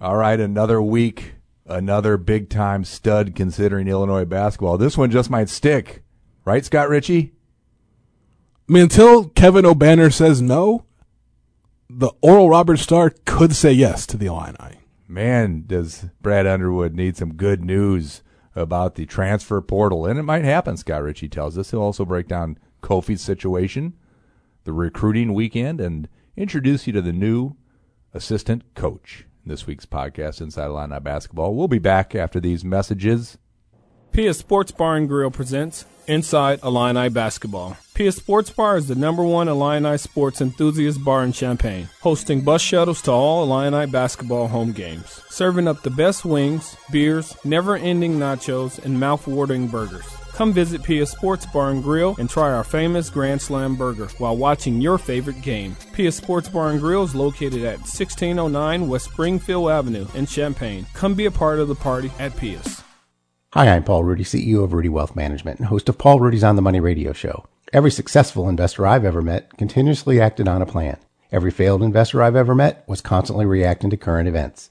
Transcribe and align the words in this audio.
All 0.00 0.16
right, 0.16 0.38
another 0.38 0.80
week, 0.80 1.34
another 1.66 2.16
big 2.16 2.48
time 2.48 2.84
stud 2.84 3.34
considering 3.34 3.88
Illinois 3.88 4.24
basketball. 4.24 4.78
This 4.78 4.96
one 4.96 5.10
just 5.10 5.28
might 5.28 5.48
stick, 5.48 6.04
right, 6.44 6.64
Scott 6.64 6.88
Richey? 6.88 7.32
I 8.68 8.72
mean, 8.72 8.84
until 8.84 9.24
Kevin 9.30 9.64
Obanor 9.64 10.12
says 10.12 10.40
no, 10.40 10.84
the 11.90 12.12
Oral 12.20 12.48
Roberts 12.48 12.82
Star 12.82 13.10
could 13.24 13.56
say 13.56 13.72
yes 13.72 14.06
to 14.06 14.16
the 14.16 14.26
Illini. 14.26 14.82
Man, 15.08 15.64
does 15.66 16.06
Brad 16.20 16.46
Underwood 16.46 16.94
need 16.94 17.16
some 17.16 17.34
good 17.34 17.64
news 17.64 18.22
about 18.54 18.94
the 18.94 19.04
transfer 19.04 19.60
portal? 19.60 20.06
And 20.06 20.16
it 20.16 20.22
might 20.22 20.44
happen, 20.44 20.76
Scott 20.76 21.02
Richey 21.02 21.28
tells 21.28 21.58
us. 21.58 21.72
He'll 21.72 21.82
also 21.82 22.04
break 22.04 22.28
down 22.28 22.56
Kofi's 22.82 23.22
situation, 23.22 23.94
the 24.62 24.72
recruiting 24.72 25.34
weekend, 25.34 25.80
and 25.80 26.08
introduce 26.36 26.86
you 26.86 26.92
to 26.92 27.02
the 27.02 27.12
new 27.12 27.56
assistant 28.14 28.62
coach. 28.76 29.24
This 29.48 29.66
week's 29.66 29.86
podcast, 29.86 30.42
Inside 30.42 30.66
Illini 30.66 31.00
Basketball. 31.00 31.54
We'll 31.54 31.68
be 31.68 31.78
back 31.78 32.14
after 32.14 32.38
these 32.38 32.66
messages. 32.66 33.38
Pia 34.12 34.34
Sports 34.34 34.72
Bar 34.72 34.96
and 34.96 35.08
Grill 35.08 35.30
presents 35.30 35.86
Inside 36.06 36.60
Illini 36.62 37.08
Basketball. 37.08 37.78
Pia 37.94 38.12
Sports 38.12 38.50
Bar 38.50 38.76
is 38.76 38.88
the 38.88 38.94
number 38.94 39.22
one 39.22 39.48
Illini 39.48 39.96
sports 39.96 40.42
enthusiast 40.42 41.02
bar 41.02 41.24
in 41.24 41.32
Champaign, 41.32 41.88
hosting 42.02 42.42
bus 42.42 42.60
shuttles 42.60 43.00
to 43.02 43.10
all 43.10 43.42
Illini 43.42 43.90
basketball 43.90 44.48
home 44.48 44.72
games, 44.72 45.22
serving 45.30 45.66
up 45.66 45.80
the 45.82 45.88
best 45.88 46.26
wings, 46.26 46.76
beers, 46.92 47.34
never-ending 47.42 48.18
nachos, 48.18 48.78
and 48.84 49.00
mouth-watering 49.00 49.68
burgers. 49.68 50.17
Come 50.38 50.52
visit 50.52 50.84
Pia 50.84 51.04
Sports 51.04 51.46
Bar 51.46 51.70
and 51.70 51.82
Grill 51.82 52.14
and 52.20 52.30
try 52.30 52.52
our 52.52 52.62
famous 52.62 53.10
Grand 53.10 53.42
Slam 53.42 53.74
burger 53.74 54.06
while 54.18 54.36
watching 54.36 54.80
your 54.80 54.96
favorite 54.96 55.42
game. 55.42 55.76
Pia 55.92 56.12
Sports 56.12 56.48
Bar 56.48 56.70
and 56.70 56.78
Grill 56.78 57.02
is 57.02 57.12
located 57.12 57.64
at 57.64 57.80
1609 57.80 58.88
West 58.88 59.06
Springfield 59.06 59.68
Avenue 59.68 60.06
in 60.14 60.26
Champaign. 60.26 60.86
Come 60.94 61.16
be 61.16 61.26
a 61.26 61.30
part 61.32 61.58
of 61.58 61.66
the 61.66 61.74
party 61.74 62.12
at 62.20 62.36
Pia's. 62.36 62.84
Hi, 63.54 63.66
I'm 63.66 63.82
Paul 63.82 64.04
Ruedi, 64.04 64.20
CEO 64.20 64.62
of 64.62 64.70
Ruedi 64.70 64.88
Wealth 64.88 65.16
Management 65.16 65.58
and 65.58 65.66
host 65.66 65.88
of 65.88 65.98
Paul 65.98 66.20
Ruedi's 66.20 66.44
On 66.44 66.54
the 66.54 66.62
Money 66.62 66.78
radio 66.78 67.12
show. 67.12 67.44
Every 67.72 67.90
successful 67.90 68.48
investor 68.48 68.86
I've 68.86 69.04
ever 69.04 69.20
met 69.20 69.56
continuously 69.56 70.20
acted 70.20 70.46
on 70.46 70.62
a 70.62 70.66
plan. 70.66 70.98
Every 71.32 71.50
failed 71.50 71.82
investor 71.82 72.22
I've 72.22 72.36
ever 72.36 72.54
met 72.54 72.84
was 72.86 73.00
constantly 73.00 73.44
reacting 73.44 73.90
to 73.90 73.96
current 73.96 74.28
events. 74.28 74.70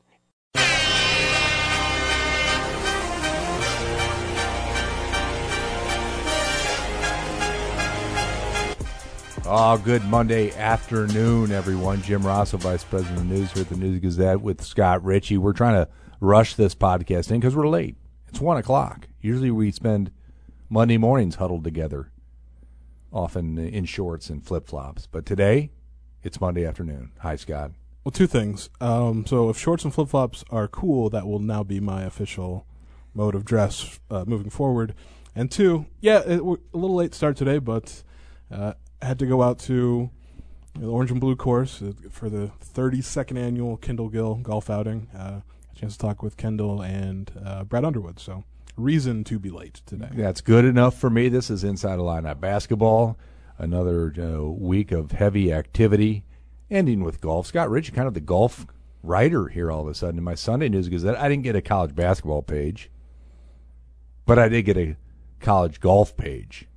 Oh, 9.53 9.77
good 9.77 10.05
Monday 10.05 10.55
afternoon, 10.55 11.51
everyone. 11.51 12.01
Jim 12.03 12.21
Rossow, 12.21 12.57
Vice 12.57 12.85
President 12.85 13.17
of 13.19 13.25
News 13.25 13.51
here 13.51 13.63
at 13.63 13.67
the 13.67 13.75
News 13.75 13.99
Gazette 13.99 14.39
with 14.39 14.63
Scott 14.63 15.03
Richey. 15.03 15.37
We're 15.37 15.51
trying 15.51 15.73
to 15.73 15.91
rush 16.21 16.55
this 16.55 16.73
podcast 16.73 17.31
in 17.31 17.41
because 17.41 17.53
we're 17.53 17.67
late. 17.67 17.97
It's 18.29 18.39
1 18.39 18.55
o'clock. 18.55 19.09
Usually 19.19 19.51
we 19.51 19.73
spend 19.73 20.09
Monday 20.69 20.97
mornings 20.97 21.35
huddled 21.35 21.65
together, 21.65 22.13
often 23.11 23.57
in 23.57 23.83
shorts 23.83 24.29
and 24.29 24.41
flip 24.41 24.67
flops. 24.67 25.05
But 25.05 25.25
today, 25.25 25.71
it's 26.23 26.39
Monday 26.39 26.65
afternoon. 26.65 27.11
Hi, 27.19 27.35
Scott. 27.35 27.71
Well, 28.05 28.13
two 28.13 28.27
things. 28.27 28.69
Um, 28.79 29.25
so 29.25 29.49
if 29.49 29.57
shorts 29.57 29.83
and 29.83 29.93
flip 29.93 30.07
flops 30.07 30.45
are 30.49 30.69
cool, 30.69 31.09
that 31.09 31.27
will 31.27 31.39
now 31.39 31.61
be 31.61 31.81
my 31.81 32.03
official 32.03 32.65
mode 33.13 33.35
of 33.35 33.43
dress 33.43 33.99
uh, 34.09 34.23
moving 34.25 34.49
forward. 34.49 34.95
And 35.35 35.51
two, 35.51 35.87
yeah, 35.99 36.19
it, 36.19 36.39
a 36.39 36.57
little 36.71 36.95
late 36.95 37.13
start 37.13 37.35
today, 37.35 37.57
but 37.57 38.01
uh, 38.49 38.75
had 39.01 39.19
to 39.19 39.25
go 39.25 39.41
out 39.41 39.59
to 39.59 40.09
the 40.79 40.87
Orange 40.87 41.11
and 41.11 41.19
Blue 41.19 41.35
course 41.35 41.81
uh, 41.81 41.93
for 42.09 42.29
the 42.29 42.51
32nd 42.63 43.37
annual 43.37 43.77
Kendall 43.77 44.09
Gill 44.09 44.35
golf 44.35 44.69
outing. 44.69 45.07
Uh, 45.15 45.41
chance 45.75 45.97
to 45.97 45.99
talk 45.99 46.21
with 46.21 46.37
Kendall 46.37 46.81
and 46.81 47.31
uh, 47.43 47.63
Brad 47.63 47.83
Underwood. 47.83 48.19
So 48.19 48.43
reason 48.77 49.23
to 49.25 49.39
be 49.39 49.49
late 49.49 49.81
today. 49.85 50.09
That's 50.13 50.41
good 50.41 50.65
enough 50.65 50.97
for 50.97 51.09
me. 51.09 51.29
This 51.29 51.49
is 51.49 51.63
Inside 51.63 51.99
Illini 51.99 52.33
Basketball. 52.35 53.17
Another 53.57 54.13
uh, 54.17 54.43
week 54.43 54.91
of 54.91 55.11
heavy 55.11 55.53
activity, 55.53 56.23
ending 56.69 57.03
with 57.03 57.21
golf. 57.21 57.47
Scott 57.47 57.69
Rich, 57.69 57.93
kind 57.93 58.07
of 58.07 58.13
the 58.13 58.21
golf 58.21 58.65
writer 59.03 59.47
here 59.47 59.71
all 59.71 59.81
of 59.81 59.87
a 59.87 59.93
sudden 59.93 60.17
in 60.17 60.23
my 60.23 60.35
Sunday 60.35 60.69
News 60.69 60.89
Gazette. 60.89 61.17
I 61.17 61.27
didn't 61.27 61.43
get 61.43 61.55
a 61.55 61.61
college 61.61 61.95
basketball 61.95 62.41
page, 62.41 62.89
but 64.25 64.39
I 64.39 64.49
did 64.49 64.63
get 64.63 64.77
a 64.77 64.95
college 65.39 65.79
golf 65.79 66.15
page. 66.17 66.67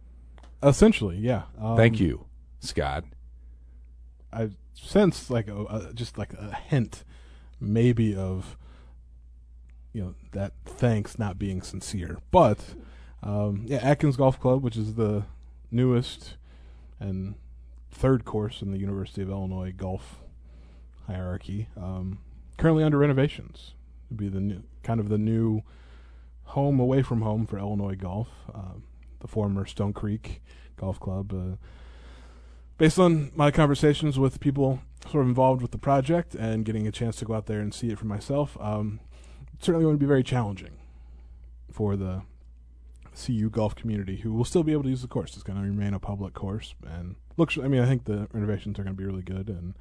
Essentially, 0.64 1.18
yeah. 1.18 1.42
Um, 1.60 1.76
Thank 1.76 2.00
you, 2.00 2.26
Scott. 2.60 3.04
I 4.32 4.50
sense 4.74 5.30
like 5.30 5.48
a, 5.48 5.64
a, 5.64 5.92
just 5.94 6.18
like 6.18 6.32
a 6.32 6.54
hint, 6.54 7.04
maybe 7.60 8.16
of 8.16 8.56
you 9.92 10.02
know 10.02 10.14
that 10.32 10.52
thanks 10.64 11.18
not 11.18 11.38
being 11.38 11.62
sincere, 11.62 12.18
but 12.30 12.74
um, 13.22 13.64
yeah, 13.66 13.78
Atkins 13.78 14.16
Golf 14.16 14.40
Club, 14.40 14.62
which 14.62 14.76
is 14.76 14.94
the 14.94 15.24
newest 15.70 16.36
and 16.98 17.34
third 17.90 18.24
course 18.24 18.60
in 18.60 18.72
the 18.72 18.78
University 18.78 19.22
of 19.22 19.30
Illinois 19.30 19.72
golf 19.76 20.20
hierarchy, 21.06 21.68
um, 21.76 22.18
currently 22.56 22.82
under 22.82 22.98
renovations. 22.98 23.74
It'd 24.08 24.18
be 24.18 24.28
the 24.28 24.40
new, 24.40 24.62
kind 24.82 25.00
of 25.00 25.08
the 25.08 25.18
new 25.18 25.62
home 26.44 26.78
away 26.80 27.02
from 27.02 27.22
home 27.22 27.46
for 27.46 27.58
Illinois 27.58 27.94
golf. 27.94 28.28
Um, 28.52 28.84
the 29.24 29.28
former 29.28 29.64
Stone 29.64 29.94
Creek 29.94 30.42
Golf 30.76 31.00
Club. 31.00 31.32
Uh, 31.32 31.56
based 32.76 32.98
on 32.98 33.32
my 33.34 33.50
conversations 33.50 34.18
with 34.18 34.38
people 34.38 34.80
sort 35.10 35.22
of 35.22 35.28
involved 35.28 35.62
with 35.62 35.70
the 35.70 35.78
project 35.78 36.34
and 36.34 36.66
getting 36.66 36.86
a 36.86 36.92
chance 36.92 37.16
to 37.16 37.24
go 37.24 37.32
out 37.32 37.46
there 37.46 37.60
and 37.60 37.72
see 37.72 37.88
it 37.88 37.98
for 37.98 38.04
myself, 38.04 38.58
um, 38.60 39.00
certainly 39.60 39.82
going 39.82 39.94
to 39.94 39.98
be 40.00 40.06
very 40.06 40.22
challenging 40.22 40.76
for 41.72 41.96
the 41.96 42.20
CU 43.16 43.48
golf 43.48 43.74
community, 43.74 44.16
who 44.16 44.34
will 44.34 44.44
still 44.44 44.62
be 44.62 44.72
able 44.72 44.82
to 44.82 44.90
use 44.90 45.00
the 45.00 45.08
course. 45.08 45.32
It's 45.34 45.42
going 45.42 45.58
to 45.58 45.64
remain 45.64 45.94
a 45.94 45.98
public 45.98 46.34
course, 46.34 46.74
and 46.86 47.16
looks. 47.38 47.56
I 47.56 47.68
mean, 47.68 47.80
I 47.80 47.86
think 47.86 48.04
the 48.04 48.28
renovations 48.32 48.78
are 48.78 48.82
going 48.82 48.94
to 48.94 49.00
be 49.00 49.06
really 49.06 49.22
good, 49.22 49.48
and 49.48 49.74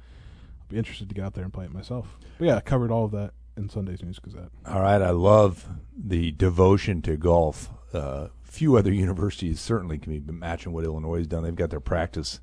I'll 0.62 0.68
be 0.70 0.78
interested 0.78 1.10
to 1.10 1.14
get 1.14 1.22
out 1.22 1.34
there 1.34 1.44
and 1.44 1.52
play 1.52 1.66
it 1.66 1.72
myself. 1.72 2.16
But 2.38 2.46
yeah, 2.46 2.56
I 2.56 2.60
covered 2.60 2.90
all 2.90 3.04
of 3.04 3.10
that 3.10 3.32
in 3.58 3.68
Sunday's 3.68 4.02
News 4.02 4.18
Gazette. 4.18 4.50
All 4.66 4.80
right, 4.80 5.02
I 5.02 5.10
love 5.10 5.68
the 5.94 6.30
devotion 6.30 7.02
to 7.02 7.18
golf. 7.18 7.68
Uh, 7.92 8.28
few 8.54 8.76
other 8.76 8.92
universities 8.92 9.60
certainly 9.60 9.98
can 9.98 10.18
be 10.20 10.32
matching 10.32 10.72
what 10.72 10.84
Illinois 10.84 11.18
has 11.18 11.26
done. 11.26 11.42
They've 11.42 11.54
got 11.54 11.70
their 11.70 11.80
practice 11.80 12.40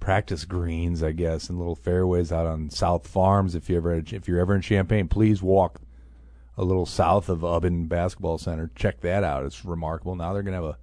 practice 0.00 0.44
greens, 0.44 1.02
I 1.02 1.12
guess, 1.12 1.48
and 1.48 1.58
little 1.58 1.76
fairways 1.76 2.32
out 2.32 2.46
on 2.46 2.70
South 2.70 3.06
Farms. 3.06 3.54
If 3.54 3.70
you 3.70 3.76
ever 3.76 3.94
if 3.94 4.26
you're 4.26 4.40
ever 4.40 4.54
in 4.54 4.62
Champaign, 4.62 5.08
please 5.08 5.42
walk 5.42 5.80
a 6.56 6.64
little 6.64 6.86
south 6.86 7.28
of 7.28 7.40
Ubben 7.40 7.88
Basketball 7.88 8.38
Center. 8.38 8.70
Check 8.74 9.00
that 9.02 9.22
out. 9.22 9.46
It's 9.46 9.64
remarkable. 9.64 10.16
Now 10.16 10.32
they're 10.32 10.42
to 10.42 10.52
have 10.52 10.64
a 10.64 10.78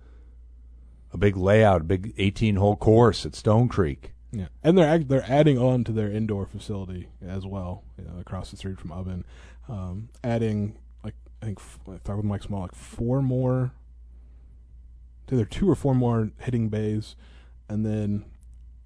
a 1.14 1.18
big 1.18 1.36
layout, 1.36 1.82
a 1.82 1.86
big 1.86 2.14
18 2.18 2.56
hole 2.56 2.76
course 2.76 3.26
at 3.26 3.36
Stone 3.36 3.70
Creek. 3.70 4.14
Yeah, 4.32 4.48
and 4.64 4.78
they're 4.78 5.00
they're 5.00 5.26
adding 5.28 5.58
on 5.58 5.84
to 5.86 5.92
their 5.92 6.12
indoor 6.12 6.46
facility 6.46 7.10
as 7.26 7.46
well, 7.46 7.84
you 7.98 8.06
know, 8.06 8.20
across 8.20 8.52
the 8.52 8.58
street 8.58 8.80
from 8.80 8.92
Ubben, 8.92 9.24
um, 9.68 10.10
adding 10.24 10.78
like 11.04 11.16
I 11.42 11.48
think 11.48 11.60
I 11.88 11.92
talked 12.04 12.18
with 12.18 12.26
Mike 12.26 12.44
Small 12.44 12.62
like 12.62 12.76
four 12.76 13.22
more 13.22 13.72
either 15.32 15.46
two 15.46 15.70
or 15.70 15.76
four 15.76 15.94
more 15.94 16.32
hitting 16.40 16.70
bays, 16.70 17.16
and 17.70 17.86
then 17.86 18.26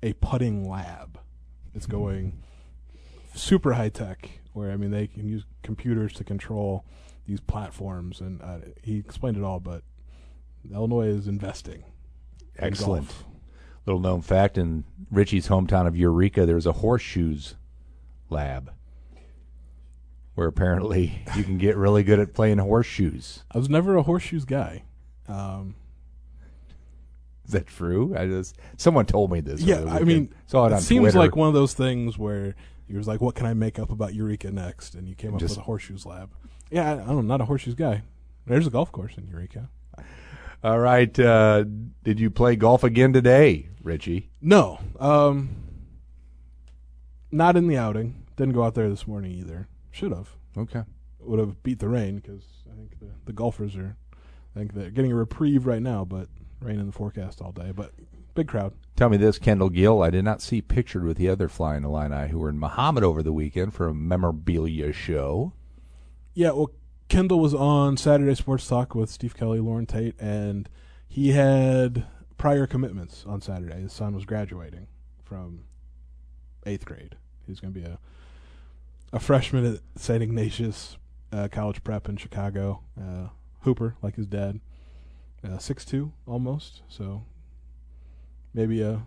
a 0.04 0.14
putting 0.14 0.68
lab. 0.68 1.20
It's 1.74 1.86
mm-hmm. 1.86 1.98
going 1.98 2.44
super 3.34 3.74
high 3.74 3.90
tech, 3.90 4.42
where 4.54 4.72
I 4.72 4.78
mean 4.78 4.92
they 4.92 5.08
can 5.08 5.28
use 5.28 5.46
computers 5.64 6.14
to 6.14 6.24
control 6.24 6.86
these 7.26 7.40
platforms, 7.40 8.20
and 8.20 8.42
uh, 8.42 8.60
he 8.82 8.98
explained 8.98 9.38
it 9.38 9.44
all. 9.44 9.60
But 9.60 9.84
Illinois 10.72 11.08
is 11.08 11.28
investing. 11.28 11.84
Excellent. 12.58 13.10
In 13.10 13.16
Little 13.86 14.02
known 14.02 14.22
fact: 14.22 14.58
in 14.58 14.84
Richey's 15.12 15.48
hometown 15.48 15.88
of 15.88 15.96
Eureka, 15.96 16.46
there's 16.46 16.68
a 16.68 16.74
horseshoes 16.74 17.56
lab 18.30 18.72
where 20.36 20.48
apparently 20.48 21.24
you 21.36 21.44
can 21.44 21.58
get 21.58 21.76
really 21.76 22.04
good 22.04 22.20
at 22.20 22.34
playing 22.34 22.58
horseshoes. 22.58 23.44
I 23.52 23.58
was 23.58 23.70
never 23.70 23.96
a 23.98 24.04
horseshoes 24.04 24.46
guy. 24.46 24.84
Um, 25.28 25.76
that 27.60 27.68
true? 27.68 28.16
I 28.18 28.28
just 28.28 28.58
someone 28.78 29.06
told 29.06 29.32
me 29.32 29.42
this. 29.42 29.62
Yeah, 29.62 29.84
I 29.88 30.00
mean, 30.02 30.34
saw 30.48 30.68
it, 30.68 30.74
it 30.74 30.82
seems 30.82 31.02
Twitter. 31.02 31.20
like 31.20 31.36
one 31.36 31.48
of 31.48 31.54
those 31.54 31.74
things 31.74 32.18
where 32.18 32.56
he 32.88 32.96
was 32.96 33.08
like, 33.08 33.22
"What 33.22 33.36
can 33.36 33.46
I 33.46 33.54
make 33.54 33.80
up 33.80 33.92
about 33.92 34.14
Eureka 34.14 34.52
next?" 34.52 34.96
And 34.96 35.08
you 35.08 35.16
came 35.16 35.34
up 35.34 35.40
just, 35.40 35.52
with 35.52 35.60
a 35.60 35.64
horseshoes 35.64 36.06
lab. 36.06 36.32
Yeah, 36.70 36.90
I, 36.90 36.94
I 36.94 36.96
don't 36.98 37.08
know, 37.08 37.22
not 37.22 37.42
a 37.42 37.46
horseshoes 37.46 37.76
guy. 37.76 38.04
There's 38.48 38.68
a 38.68 38.72
golf 38.72 38.92
course 38.92 39.18
in 39.18 39.28
Eureka. 39.28 39.70
All 40.64 40.80
right. 40.80 41.18
Uh, 41.20 41.66
did 42.04 42.20
you 42.20 42.30
play 42.30 42.56
golf 42.56 42.84
again 42.84 43.14
today, 43.14 43.70
Richey? 43.82 44.30
No. 44.42 44.80
Um, 45.00 45.50
Not 47.32 47.58
in 47.58 47.68
the 47.68 47.78
outing. 47.78 48.26
Didn't 48.36 48.54
go 48.54 48.64
out 48.64 48.76
there 48.76 48.90
this 48.90 49.08
morning 49.08 49.32
either. 49.32 49.68
Should 49.90 50.12
have. 50.12 50.30
Okay. 50.56 50.84
Would 51.20 51.40
have 51.40 51.64
beat 51.64 51.80
the 51.80 51.88
rain 51.88 52.18
because 52.18 52.44
I 52.72 52.76
think 52.76 53.00
the, 53.00 53.08
the 53.26 53.34
golfers 53.34 53.76
are. 53.76 53.96
I 54.56 54.60
think 54.60 54.74
they're 54.74 54.92
getting 54.92 55.12
a 55.12 55.16
reprieve 55.16 55.66
right 55.66 55.82
now, 55.82 56.04
but 56.04 56.28
rain 56.62 56.80
in 56.80 56.86
the 56.86 56.92
forecast 56.92 57.42
all 57.42 57.52
day. 57.52 57.72
But 57.76 57.92
big 58.34 58.48
crowd. 58.48 58.74
Tell 58.96 59.10
me 59.10 59.18
this, 59.18 59.38
Kendall 59.38 59.70
Gill. 59.70 60.02
I 60.02 60.10
did 60.10 60.24
not 60.24 60.42
see 60.42 60.62
pictured 60.62 61.04
with 61.04 61.18
the 61.18 61.30
other 61.30 61.50
Flying 61.50 61.84
Illini 61.84 62.30
who 62.30 62.40
were 62.40 62.50
in 62.50 62.60
Mahomet 62.60 63.04
over 63.04 63.22
the 63.24 63.34
weekend 63.34 63.74
for 63.74 63.88
a 63.88 63.94
memorabilia 63.94 64.94
show. 64.94 65.54
Yeah, 66.34 66.52
well, 66.52 66.72
Kendall 67.10 67.40
was 67.40 67.54
on 67.54 67.98
Saturday 67.98 68.36
Sports 68.36 68.68
Talk 68.68 68.96
with 68.96 69.10
Steve 69.10 69.36
Kelly, 69.36 69.60
Loren 69.60 69.86
Tate, 69.86 70.16
and 70.20 70.70
he 71.08 71.32
had 71.32 72.06
prior 72.38 72.66
commitments 72.66 73.26
on 73.28 73.42
Saturday. 73.42 73.82
His 73.82 73.92
son 73.92 74.16
was 74.16 74.24
graduating 74.24 74.88
from 75.24 75.66
eighth 76.66 76.86
grade. 76.86 77.18
He's 77.46 77.60
going 77.60 77.74
to 77.74 77.80
be 77.80 77.86
a 77.86 78.00
a 79.14 79.20
freshman 79.20 79.66
at 79.66 79.82
St. 79.98 80.24
Ignatius 80.24 80.98
uh, 81.34 81.48
College 81.52 81.84
Prep 81.84 82.08
in 82.08 82.18
Chicago. 82.18 82.82
Uh, 83.00 83.28
Hooper, 83.62 83.96
like 84.02 84.16
his 84.16 84.26
dad, 84.26 84.60
uh, 85.48 85.58
six 85.58 85.86
two 85.86 86.12
almost. 86.26 86.82
So 86.88 87.24
maybe 88.54 88.82
a 88.82 89.04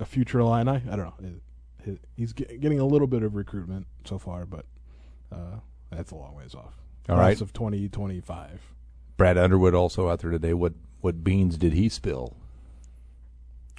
a 0.00 0.04
future 0.04 0.40
Illini. 0.40 0.82
I 0.90 0.96
don't 0.96 1.20
know. 1.22 1.98
He's 2.16 2.32
getting 2.32 2.80
a 2.80 2.86
little 2.86 3.06
bit 3.06 3.22
of 3.22 3.34
recruitment 3.34 3.86
so 4.04 4.18
far, 4.18 4.46
but 4.46 4.64
uh, 5.30 5.58
that's 5.90 6.12
a 6.12 6.14
long 6.14 6.34
ways 6.34 6.54
off. 6.54 6.74
All 7.08 7.16
right. 7.16 7.38
Of 7.40 7.52
twenty 7.52 7.88
twenty 7.88 8.20
five. 8.20 8.60
Brad 9.16 9.38
Underwood 9.38 9.74
also 9.74 10.08
out 10.08 10.20
there 10.20 10.30
today. 10.30 10.54
What 10.54 10.72
what 11.00 11.22
beans 11.22 11.58
did 11.58 11.74
he 11.74 11.88
spill? 11.88 12.36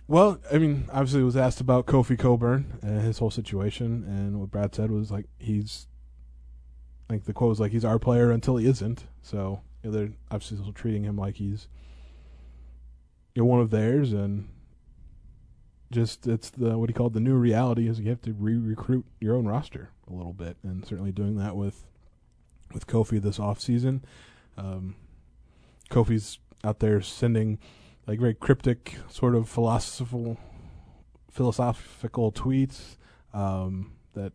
Well, 0.07 0.39
I 0.53 0.59
mean, 0.59 0.87
obviously, 0.91 1.23
was 1.23 1.35
asked 1.35 1.59
about 1.59 1.87
Kofi 1.87 2.17
Cockburn 2.17 2.77
and 2.83 3.01
his 3.01 3.17
whole 3.17 3.31
situation, 3.31 4.03
and 4.07 4.39
what 4.39 4.51
Brad 4.51 4.75
said 4.75 4.91
was 4.91 5.09
like 5.09 5.25
he's, 5.39 5.87
like 7.09 7.25
the 7.25 7.33
quote 7.33 7.49
was 7.49 7.59
like 7.59 7.71
he's 7.71 7.83
our 7.83 7.97
player 7.97 8.29
until 8.29 8.57
he 8.57 8.67
isn't. 8.67 9.05
So 9.23 9.61
know, 9.85 9.97
they're 9.97 10.11
obviously 10.31 10.57
still 10.57 10.73
treating 10.73 11.03
him 11.03 11.17
like 11.17 11.35
he's, 11.35 11.67
you 13.33 13.41
know, 13.41 13.45
one 13.45 13.59
of 13.59 13.69
theirs, 13.69 14.13
and 14.13 14.49
just 15.91 16.27
it's 16.27 16.49
the 16.49 16.77
what 16.77 16.89
he 16.89 16.93
called 16.93 17.13
the 17.13 17.19
new 17.19 17.35
reality 17.35 17.87
is 17.87 17.99
you 17.99 18.09
have 18.09 18.21
to 18.21 18.33
re-recruit 18.33 19.05
your 19.19 19.35
own 19.35 19.47
roster 19.47 19.91
a 20.09 20.13
little 20.13 20.33
bit, 20.33 20.57
and 20.63 20.85
certainly 20.85 21.11
doing 21.11 21.37
that 21.37 21.55
with, 21.55 21.85
with 22.73 22.87
Kofi 22.87 23.21
this 23.21 23.39
off 23.39 23.59
season. 23.59 24.03
Um, 24.57 24.95
Kofi's 25.89 26.39
out 26.63 26.79
there 26.79 27.01
sending 27.01 27.59
like 28.07 28.19
very 28.19 28.33
cryptic, 28.33 28.97
sort 29.09 29.35
of 29.35 29.49
philosophical, 29.49 30.37
philosophical 31.31 32.31
tweets 32.31 32.97
um, 33.33 33.93
that 34.13 34.33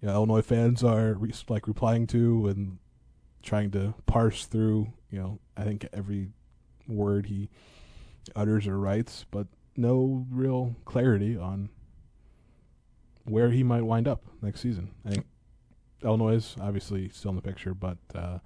you 0.00 0.08
know, 0.08 0.14
Illinois 0.14 0.42
fans 0.42 0.82
are 0.82 1.14
re- 1.14 1.32
like 1.48 1.66
replying 1.66 2.06
to 2.08 2.48
and 2.48 2.78
trying 3.42 3.70
to 3.72 3.94
parse 4.06 4.46
through. 4.46 4.92
You 5.10 5.18
know, 5.18 5.38
I 5.56 5.64
think 5.64 5.86
every 5.92 6.28
word 6.86 7.26
he 7.26 7.48
utters 8.36 8.66
or 8.66 8.78
writes, 8.78 9.24
but 9.30 9.46
no 9.76 10.26
real 10.30 10.76
clarity 10.84 11.36
on 11.36 11.70
where 13.24 13.50
he 13.50 13.62
might 13.62 13.82
wind 13.82 14.08
up 14.08 14.24
next 14.42 14.60
season. 14.60 14.90
I 15.04 15.10
think 15.10 15.26
Illinois 16.02 16.34
is 16.34 16.56
obviously 16.60 17.08
still 17.10 17.30
in 17.30 17.36
the 17.36 17.42
picture, 17.42 17.74
but 17.74 17.98
uh, 18.14 18.38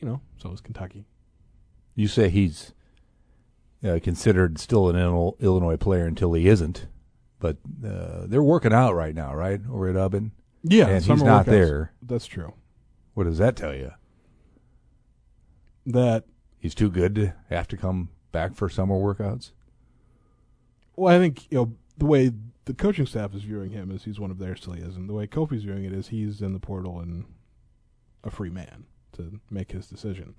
you 0.00 0.08
know, 0.08 0.20
so 0.36 0.52
is 0.52 0.60
Kentucky. 0.60 1.04
You 1.94 2.08
say 2.08 2.28
he's 2.28 2.72
uh, 3.86 3.98
considered 4.02 4.58
still 4.58 4.88
an 4.88 4.96
Illinois 4.96 5.76
player 5.76 6.06
until 6.06 6.32
he 6.32 6.48
isn't, 6.48 6.86
but 7.38 7.56
uh, 7.84 8.26
they're 8.26 8.42
working 8.42 8.72
out 8.72 8.94
right 8.94 9.14
now, 9.14 9.34
right 9.34 9.60
over 9.70 9.88
at 9.88 9.96
Ubben. 9.96 10.30
Yeah, 10.62 10.86
and 10.88 11.04
he's 11.04 11.22
not 11.22 11.46
workouts. 11.46 11.50
there. 11.50 11.92
That's 12.00 12.26
true. 12.26 12.54
What 13.14 13.24
does 13.24 13.38
that 13.38 13.56
tell 13.56 13.74
you? 13.74 13.92
That 15.86 16.24
He's 16.58 16.74
too 16.74 16.90
good 16.90 17.16
to 17.16 17.34
have 17.50 17.66
to 17.68 17.76
come 17.76 18.10
back 18.30 18.54
for 18.54 18.68
summer 18.68 18.94
workouts. 18.94 19.50
well, 20.94 21.14
I 21.14 21.18
think 21.18 21.50
you 21.50 21.58
know 21.58 21.72
the 21.98 22.06
way 22.06 22.30
the 22.64 22.74
coaching 22.74 23.06
staff 23.06 23.34
is 23.34 23.42
viewing 23.42 23.70
him 23.70 23.90
is 23.90 24.04
he's 24.04 24.20
one 24.20 24.30
of 24.30 24.38
theirs 24.38 24.60
till 24.60 24.74
he 24.74 24.82
isn't. 24.82 25.06
The 25.08 25.12
way 25.12 25.26
Kofi's 25.26 25.64
viewing 25.64 25.84
it 25.84 25.92
is 25.92 26.08
he's 26.08 26.40
in 26.40 26.52
the 26.52 26.60
portal 26.60 27.00
and 27.00 27.24
a 28.22 28.30
free 28.30 28.50
man 28.50 28.84
to 29.14 29.40
make 29.50 29.72
his 29.72 29.88
decision. 29.88 30.34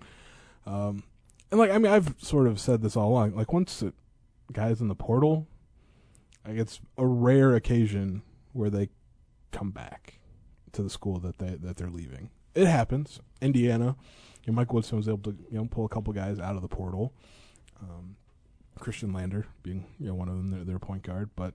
Um, 0.65 1.03
and 1.51 1.59
like 1.59 1.71
I 1.71 1.77
mean, 1.77 1.91
I've 1.91 2.15
sort 2.19 2.47
of 2.47 2.59
said 2.59 2.81
this 2.81 2.95
all 2.95 3.09
along. 3.09 3.35
Like 3.35 3.51
once 3.51 3.81
a 3.81 3.93
guy's 4.53 4.81
in 4.81 4.87
the 4.87 4.95
portal, 4.95 5.47
like 6.47 6.57
it's 6.57 6.79
a 6.97 7.05
rare 7.05 7.53
occasion 7.53 8.21
where 8.53 8.69
they 8.69 8.89
come 9.51 9.71
back 9.71 10.19
to 10.71 10.81
the 10.81 10.89
school 10.89 11.19
that 11.19 11.37
they 11.37 11.55
that 11.55 11.77
they're 11.77 11.89
leaving. 11.89 12.29
It 12.55 12.67
happens. 12.67 13.19
Indiana, 13.41 13.95
know, 14.51 14.53
Mike 14.53 14.73
Woodson 14.73 14.97
was 14.97 15.07
able 15.07 15.19
to 15.19 15.37
you 15.51 15.57
know 15.57 15.67
pull 15.69 15.85
a 15.85 15.89
couple 15.89 16.13
guys 16.13 16.39
out 16.39 16.55
of 16.55 16.61
the 16.61 16.67
portal. 16.67 17.13
Um, 17.81 18.15
Khristian 18.79 19.13
Lander 19.13 19.45
being 19.61 19.85
you 19.99 20.07
know 20.07 20.15
one 20.15 20.27
of 20.27 20.35
them, 20.35 20.51
their, 20.51 20.63
their 20.63 20.79
point 20.79 21.03
guard, 21.03 21.29
but 21.35 21.53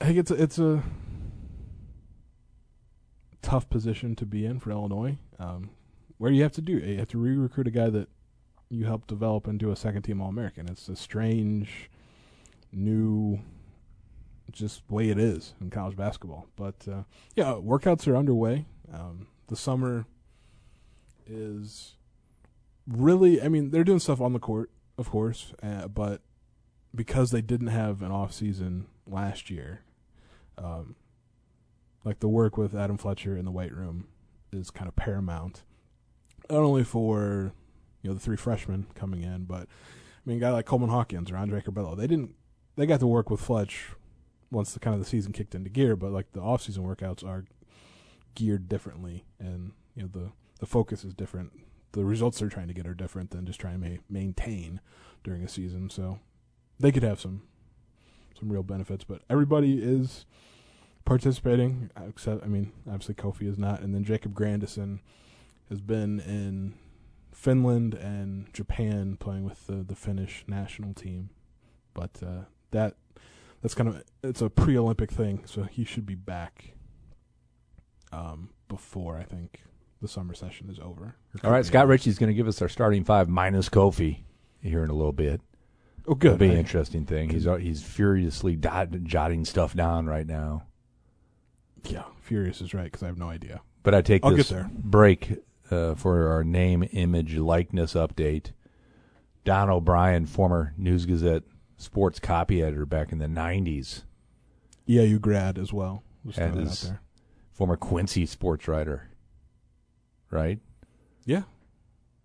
I 0.00 0.06
think 0.06 0.18
it's 0.18 0.30
a, 0.30 0.42
it's 0.42 0.58
a 0.58 0.82
tough 3.42 3.68
position 3.68 4.16
to 4.16 4.26
be 4.26 4.44
in 4.44 4.58
for 4.58 4.70
Illinois, 4.70 5.18
um, 5.38 5.70
where 6.18 6.30
you 6.30 6.42
have 6.42 6.52
to 6.52 6.60
do 6.60 6.72
you 6.72 6.98
have 6.98 7.08
to 7.08 7.18
re-recruit 7.18 7.68
a 7.68 7.70
guy 7.70 7.90
that 7.90 8.08
you 8.70 8.86
helped 8.86 9.08
develop 9.08 9.46
into 9.46 9.70
a 9.70 9.76
second 9.76 10.02
team 10.02 10.20
All 10.20 10.28
American. 10.28 10.68
It's 10.68 10.88
a 10.88 10.96
strange, 10.96 11.90
new, 12.72 13.40
just 14.50 14.82
way 14.90 15.10
it 15.10 15.18
is 15.18 15.54
in 15.60 15.70
college 15.70 15.96
basketball. 15.96 16.46
But 16.56 16.86
uh, 16.90 17.02
yeah, 17.36 17.52
workouts 17.54 18.08
are 18.08 18.16
underway. 18.16 18.66
Um, 18.92 19.28
the 19.48 19.56
summer 19.56 20.06
is 21.26 21.94
really, 22.86 23.42
I 23.42 23.48
mean, 23.48 23.70
they're 23.70 23.84
doing 23.84 23.98
stuff 23.98 24.20
on 24.20 24.32
the 24.32 24.38
court, 24.38 24.70
of 24.98 25.10
course, 25.10 25.52
uh, 25.62 25.88
but 25.88 26.22
because 26.94 27.30
they 27.30 27.42
didn't 27.42 27.68
have 27.68 28.02
an 28.02 28.10
off 28.10 28.32
season 28.32 28.86
last 29.06 29.50
year, 29.50 29.82
um, 30.58 30.96
like 32.04 32.20
the 32.20 32.28
work 32.28 32.56
with 32.56 32.74
Adam 32.74 32.96
Fletcher 32.96 33.36
in 33.36 33.44
the 33.44 33.50
weight 33.50 33.74
room 33.74 34.08
is 34.52 34.70
kind 34.70 34.88
of 34.88 34.94
paramount, 34.94 35.62
not 36.50 36.60
only 36.60 36.84
for 36.84 37.52
you 38.02 38.10
know 38.10 38.14
the 38.14 38.20
three 38.20 38.36
freshmen 38.36 38.86
coming 38.94 39.22
in, 39.22 39.44
but 39.44 39.62
I 39.62 40.28
mean, 40.28 40.36
a 40.36 40.40
guy 40.40 40.50
like 40.50 40.66
Coleman 40.66 40.90
Hawkins 40.90 41.30
or 41.30 41.36
Andre 41.36 41.60
Curbelo, 41.60 41.96
they 41.96 42.06
didn't 42.06 42.34
they 42.76 42.86
got 42.86 43.00
to 43.00 43.06
work 43.06 43.30
with 43.30 43.40
Fletch 43.40 43.90
once 44.50 44.72
the 44.72 44.80
kind 44.80 44.94
of 44.94 45.00
the 45.00 45.06
season 45.06 45.32
kicked 45.32 45.54
into 45.54 45.70
gear, 45.70 45.96
but 45.96 46.12
like 46.12 46.32
the 46.32 46.40
off 46.40 46.62
season 46.62 46.84
workouts 46.84 47.24
are 47.24 47.44
geared 48.34 48.68
differently, 48.68 49.24
and 49.38 49.72
you 49.94 50.02
know 50.02 50.08
the 50.12 50.32
the 50.64 50.70
focus 50.70 51.04
is 51.04 51.12
different. 51.12 51.52
The 51.92 52.06
results 52.06 52.38
they're 52.38 52.48
trying 52.48 52.68
to 52.68 52.74
get 52.74 52.86
are 52.86 52.94
different 52.94 53.32
than 53.32 53.44
just 53.44 53.60
trying 53.60 53.82
to 53.82 53.90
ma- 53.90 53.96
maintain 54.08 54.80
during 55.22 55.44
a 55.44 55.48
season. 55.48 55.90
So 55.90 56.20
they 56.80 56.90
could 56.90 57.02
have 57.02 57.20
some 57.20 57.42
some 58.38 58.50
real 58.50 58.62
benefits, 58.62 59.04
but 59.04 59.20
everybody 59.28 59.78
is 59.82 60.24
participating. 61.04 61.90
Except, 62.08 62.42
I 62.42 62.46
mean, 62.46 62.72
obviously 62.86 63.14
Kofi 63.14 63.46
is 63.46 63.58
not, 63.58 63.82
and 63.82 63.94
then 63.94 64.04
Jacob 64.04 64.32
Grandison 64.32 65.02
has 65.68 65.82
been 65.82 66.18
in 66.20 66.76
Finland 67.30 67.92
and 67.92 68.50
Japan 68.54 69.18
playing 69.18 69.44
with 69.44 69.66
the 69.66 69.82
the 69.82 69.94
Finnish 69.94 70.44
national 70.48 70.94
team, 70.94 71.28
but 71.92 72.22
uh, 72.26 72.44
that 72.70 72.96
that's 73.60 73.74
kind 73.74 73.90
of 73.90 74.02
it's 74.22 74.40
a 74.40 74.48
pre-Olympic 74.48 75.10
thing, 75.10 75.42
so 75.44 75.64
he 75.64 75.84
should 75.84 76.06
be 76.06 76.14
back 76.14 76.72
um, 78.12 78.48
before 78.66 79.18
I 79.18 79.24
think 79.24 79.60
the 80.04 80.08
summer 80.08 80.34
session 80.34 80.68
is 80.68 80.78
over. 80.78 81.16
All 81.42 81.50
right, 81.50 81.64
Scott 81.64 81.86
Richey's 81.88 82.18
going 82.18 82.28
to 82.28 82.34
give 82.34 82.46
us 82.46 82.60
our 82.60 82.68
starting 82.68 83.04
five 83.04 83.26
minus 83.28 83.70
Kofi 83.70 84.18
here 84.60 84.84
in 84.84 84.90
a 84.90 84.94
little 84.94 85.12
bit. 85.12 85.40
Oh, 86.06 86.12
It'll 86.12 86.14
good. 86.16 86.38
be 86.38 86.46
an 86.50 86.56
I- 86.56 86.58
interesting 86.58 87.06
thing. 87.06 87.30
He's 87.30 87.44
he's 87.60 87.82
furiously 87.82 88.54
dot, 88.56 88.90
jotting 89.04 89.46
stuff 89.46 89.74
down 89.74 90.06
right 90.06 90.26
now. 90.26 90.64
yeah, 91.88 92.04
Furious 92.20 92.60
is 92.60 92.74
right 92.74 92.84
because 92.84 93.02
I 93.02 93.06
have 93.06 93.16
no 93.18 93.28
idea. 93.30 93.62
But 93.82 93.94
I 93.94 94.02
take 94.02 94.24
I'll 94.24 94.34
this 94.36 94.52
break 94.74 95.42
uh, 95.70 95.94
for 95.94 96.28
our 96.28 96.44
name, 96.44 96.86
image, 96.92 97.36
likeness 97.36 97.94
update. 97.94 98.52
Don 99.44 99.68
O'Brien, 99.70 100.26
former 100.26 100.72
News 100.76 101.04
Gazette 101.06 101.42
sports 101.76 102.18
copy 102.18 102.62
editor 102.62 102.86
back 102.86 103.10
in 103.12 103.18
the 103.18 103.26
'90s, 103.26 104.02
Yeah, 104.86 105.02
you 105.02 105.18
grad 105.18 105.58
as 105.58 105.72
well. 105.72 106.02
Just 106.26 106.38
And 106.38 106.52
throwing 106.54 106.68
out 106.68 106.74
there. 106.82 107.00
former 107.52 107.76
Quincy 107.76 108.24
sports 108.26 108.66
writer, 108.68 109.08
right? 110.34 110.58
Yeah, 111.24 111.42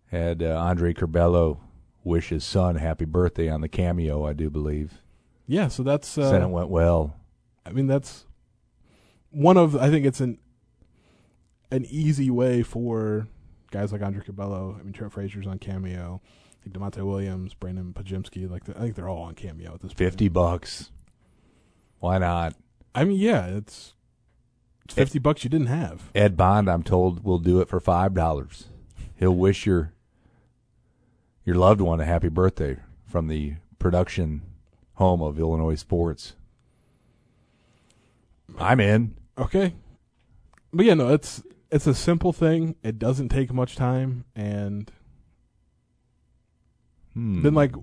Had 0.08 0.44
uh, 0.44 0.58
Andre 0.60 0.94
Curbelo 0.94 1.60
wish 2.04 2.30
his 2.30 2.44
son 2.44 2.76
happy 2.76 3.06
birthday 3.06 3.48
on 3.50 3.62
the 3.62 3.70
cameo, 3.70 4.26
I 4.26 4.34
do 4.34 4.50
believe. 4.50 5.02
yeah. 5.48 5.68
So 5.70 5.84
that's 5.84 6.18
uh, 6.18 6.30
Said 6.30 6.42
it 6.42 6.50
went 6.50 6.70
well. 6.70 7.16
I 7.66 7.72
mean, 7.72 7.88
that's 7.88 8.26
one 9.32 9.56
of. 9.58 9.76
I 9.78 9.90
think 9.90 10.06
it's 10.06 10.20
an 10.20 10.40
an 11.72 11.86
easy 11.86 12.30
way 12.30 12.64
for 12.64 13.28
guys 13.72 13.92
like 13.94 14.02
Andre 14.02 14.22
Curbelo. 14.24 14.78
I 14.80 14.84
mean, 14.84 14.92
Trent 14.92 15.14
Frazier's 15.14 15.48
on 15.48 15.60
Cameo. 15.60 16.20
I 16.26 16.64
think 16.64 16.76
Da'Monte 16.76 17.06
Williams, 17.06 17.54
Brandon 17.54 17.94
Pajimski. 17.94 18.50
Like, 18.50 18.66
the, 18.66 18.76
I 18.76 18.82
think 18.82 18.96
they're 18.96 19.08
all 19.08 19.22
on 19.22 19.36
Cameo 19.36 19.74
at 19.76 19.82
this 19.82 19.90
point. 19.92 19.98
Fifty 19.98 20.28
bucks. 20.28 20.92
Why 22.00 22.18
not? 22.18 22.56
I 22.96 23.04
mean, 23.06 23.18
yeah, 23.18 23.46
it's 23.46 23.94
it's 24.90 24.96
fifty 24.96 25.20
bucks 25.20 25.44
you 25.44 25.50
didn't 25.50 25.68
have. 25.68 26.10
Ed 26.16 26.36
Bond, 26.38 26.70
I'm 26.70 26.84
told, 26.84 27.24
will 27.24 27.40
do 27.40 27.62
it 27.62 27.70
for 27.70 27.80
five 27.80 28.14
dollars. 28.14 28.66
He'll 29.16 29.36
wish 29.36 29.66
your 29.66 29.94
your 31.46 31.56
loved 31.56 31.82
one 31.82 32.00
a 32.00 32.06
happy 32.06 32.30
birthday 32.30 32.78
from 33.06 33.28
the 33.28 33.56
production 33.80 34.42
home 34.96 35.22
of 35.22 35.40
Illinois 35.40 35.76
sports. 35.76 36.36
I'm 38.58 38.80
in. 38.80 39.16
Okay, 39.38 39.74
but 40.74 40.86
yeah, 40.86 40.94
no, 40.96 41.10
it's 41.14 41.42
it's 41.72 41.88
a 41.88 41.94
simple 41.94 42.34
thing. 42.34 42.76
It 42.84 43.00
doesn't 43.00 43.30
take 43.30 43.54
much 43.54 43.76
time, 43.76 44.26
and 44.36 44.92
Hmm. 47.14 47.42
then 47.42 47.54
like 47.54 47.74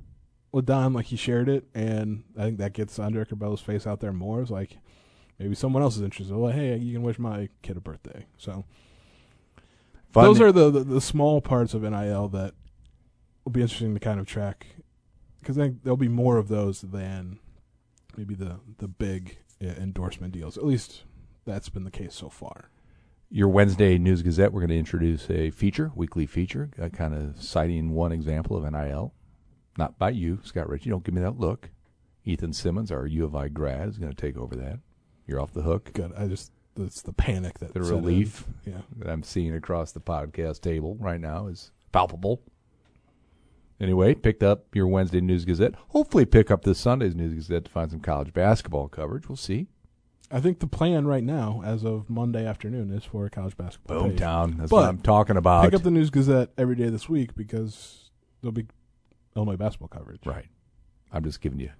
with 0.52 0.66
Don, 0.66 0.92
like 0.92 1.06
he 1.06 1.16
shared 1.16 1.48
it, 1.48 1.66
and 1.74 2.24
I 2.38 2.42
think 2.44 2.58
that 2.58 2.72
gets 2.72 2.98
Andre 2.98 3.24
Curbelo's 3.24 3.60
face 3.60 3.86
out 3.86 4.00
there 4.00 4.12
more. 4.12 4.40
It's 4.42 4.50
like 4.50 4.78
maybe 5.38 5.54
someone 5.54 5.82
else 5.82 5.96
is 5.96 6.02
interested. 6.02 6.34
Like, 6.34 6.54
hey, 6.54 6.76
you 6.76 6.92
can 6.92 7.02
wish 7.02 7.18
my 7.18 7.48
kid 7.62 7.76
a 7.76 7.80
birthday. 7.80 8.26
So 8.38 8.64
Fun- 10.10 10.24
those 10.24 10.40
are 10.40 10.52
the, 10.52 10.70
the 10.70 10.84
the 10.84 11.00
small 11.00 11.40
parts 11.40 11.74
of 11.74 11.82
NIL 11.82 12.28
that 12.28 12.54
will 13.44 13.52
be 13.52 13.60
interesting 13.62 13.94
to 13.94 14.00
kind 14.00 14.18
of 14.20 14.26
track 14.26 14.66
because 15.40 15.58
I 15.58 15.62
think 15.62 15.82
there'll 15.82 15.96
be 15.96 16.08
more 16.08 16.36
of 16.38 16.48
those 16.48 16.80
than 16.80 17.38
maybe 18.16 18.34
the 18.34 18.60
the 18.78 18.88
big 18.88 19.38
uh, 19.62 19.66
endorsement 19.66 20.32
deals. 20.32 20.56
At 20.56 20.64
least 20.64 21.04
that's 21.44 21.68
been 21.68 21.84
the 21.84 21.90
case 21.90 22.14
so 22.14 22.28
far. 22.28 22.70
your 23.30 23.48
Wednesday 23.48 23.98
News 23.98 24.22
Gazette, 24.22 24.52
we're 24.52 24.60
going 24.60 24.70
to 24.70 24.78
introduce 24.78 25.30
a 25.30 25.50
feature, 25.50 25.92
weekly 25.94 26.26
feature, 26.26 26.70
uh, 26.80 26.88
kind 26.88 27.14
of 27.14 27.40
citing 27.42 27.90
one 27.92 28.12
example 28.12 28.56
of 28.56 28.70
NIL. 28.72 29.12
Not 29.78 29.98
by 29.98 30.10
you, 30.10 30.40
Scott 30.42 30.68
Richey. 30.68 30.90
Don't 30.90 31.04
give 31.04 31.14
me 31.14 31.20
that 31.20 31.38
look. 31.38 31.70
Ethan 32.24 32.52
Simmons, 32.52 32.90
our 32.90 33.06
U 33.06 33.24
of 33.24 33.36
I 33.36 33.48
grad, 33.48 33.88
is 33.88 33.98
going 33.98 34.12
to 34.12 34.20
take 34.20 34.36
over 34.36 34.56
that. 34.56 34.78
You're 35.26 35.40
off 35.40 35.52
the 35.52 35.62
hook. 35.62 35.92
Good. 35.92 36.12
I 36.16 36.26
just 36.28 36.52
it's 36.78 37.02
the 37.02 37.12
panic 37.12 37.58
that 37.60 37.72
The 37.74 37.80
in. 37.80 37.86
relief 37.88 38.44
Yeah. 38.64 38.82
that 38.98 39.08
I'm 39.10 39.22
seeing 39.22 39.54
across 39.54 39.92
the 39.92 40.00
podcast 40.00 40.60
table 40.60 40.96
right 41.00 41.20
now 41.20 41.46
is 41.46 41.70
palpable. 41.92 42.42
Anyway, 43.80 44.14
picked 44.14 44.42
up 44.42 44.74
your 44.74 44.86
Wednesday 44.86 45.20
News 45.20 45.44
Gazette. 45.44 45.74
Hopefully, 45.88 46.24
pick 46.24 46.50
up 46.50 46.64
this 46.64 46.78
Sunday's 46.78 47.14
News 47.14 47.34
Gazette 47.34 47.66
to 47.66 47.70
find 47.70 47.90
some 47.90 48.00
college 48.00 48.32
basketball 48.32 48.88
coverage. 48.88 49.28
We'll 49.28 49.36
see. 49.36 49.68
I 50.30 50.40
think 50.40 50.58
the 50.60 50.66
plan 50.66 51.06
right 51.06 51.22
now, 51.22 51.62
as 51.64 51.84
of 51.84 52.08
Monday 52.10 52.44
afternoon, 52.46 52.90
is 52.90 53.04
for 53.04 53.26
a 53.26 53.30
college 53.30 53.56
basketball. 53.56 54.08
page. 54.08 54.18
Boomtown. 54.18 54.56
That's 54.58 54.72
what 54.72 54.88
I'm 54.88 54.98
talking 54.98 55.36
about. 55.36 55.64
Pick 55.66 55.74
up 55.74 55.82
the 55.82 55.90
News 55.90 56.10
Gazette 56.10 56.50
every 56.58 56.74
day 56.74 56.88
this 56.88 57.08
week 57.08 57.34
because 57.36 58.10
there'll 58.40 58.52
be 58.52 58.66
Illinois 59.36 59.56
basketball 59.56 59.88
coverage. 59.88 60.24
right. 60.26 60.46
I'm 61.12 61.22
just 61.22 61.40
giving 61.40 61.60
you, 61.60 61.70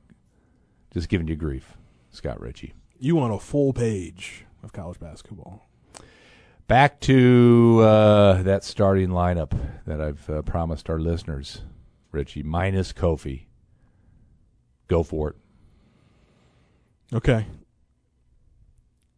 just 0.93 1.09
giving 1.09 1.27
you 1.29 1.35
grief, 1.35 1.77
Scott 2.11 2.41
Richey. 2.41 2.75
You 2.99 3.17
want 3.17 3.35
a 3.35 3.39
full 3.39 3.73
page 3.73 4.47
of 4.63 4.73
college 4.73 4.99
basketball. 4.99 5.69
Back 6.67 7.01
to 7.03 7.81
uh, 7.83 8.43
that 8.43 8.65
starting 8.65 9.11
lineup 9.11 9.57
that 9.87 10.01
I've 10.01 10.29
uh, 10.29 10.43
promised 10.43 10.91
our 10.91 10.99
listeners, 10.99 11.63
Richey, 12.11 12.43
minus 12.43 12.93
Kofi. 12.93 13.47
Go 14.89 15.03
for 15.03 15.31
it. 15.31 15.37
Okay. 17.15 17.47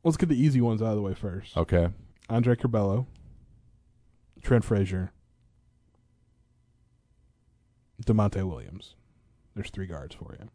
Let's 0.04 0.16
get 0.16 0.28
the 0.28 0.40
easy 0.40 0.61
ones 0.61 0.82
out 0.82 0.90
of 0.90 0.97
the 0.97 1.02
way 1.02 1.14
first. 1.14 1.56
Okay. 1.56 1.88
Andre 2.28 2.54
Curbelo, 2.54 3.06
Trent 4.42 4.64
Frazier, 4.64 5.12
Da'Monte 8.04 8.47
Williams. 8.47 8.94
There's 9.54 9.70
three 9.70 9.87
guards 9.87 10.14
for 10.14 10.37
you. 10.38 10.49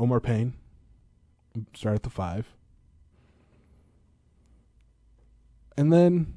Omar 0.00 0.20
Payne, 0.20 0.54
start 1.74 1.96
at 1.96 2.02
the 2.02 2.10
five. 2.10 2.46
And 5.76 5.92
then 5.92 6.34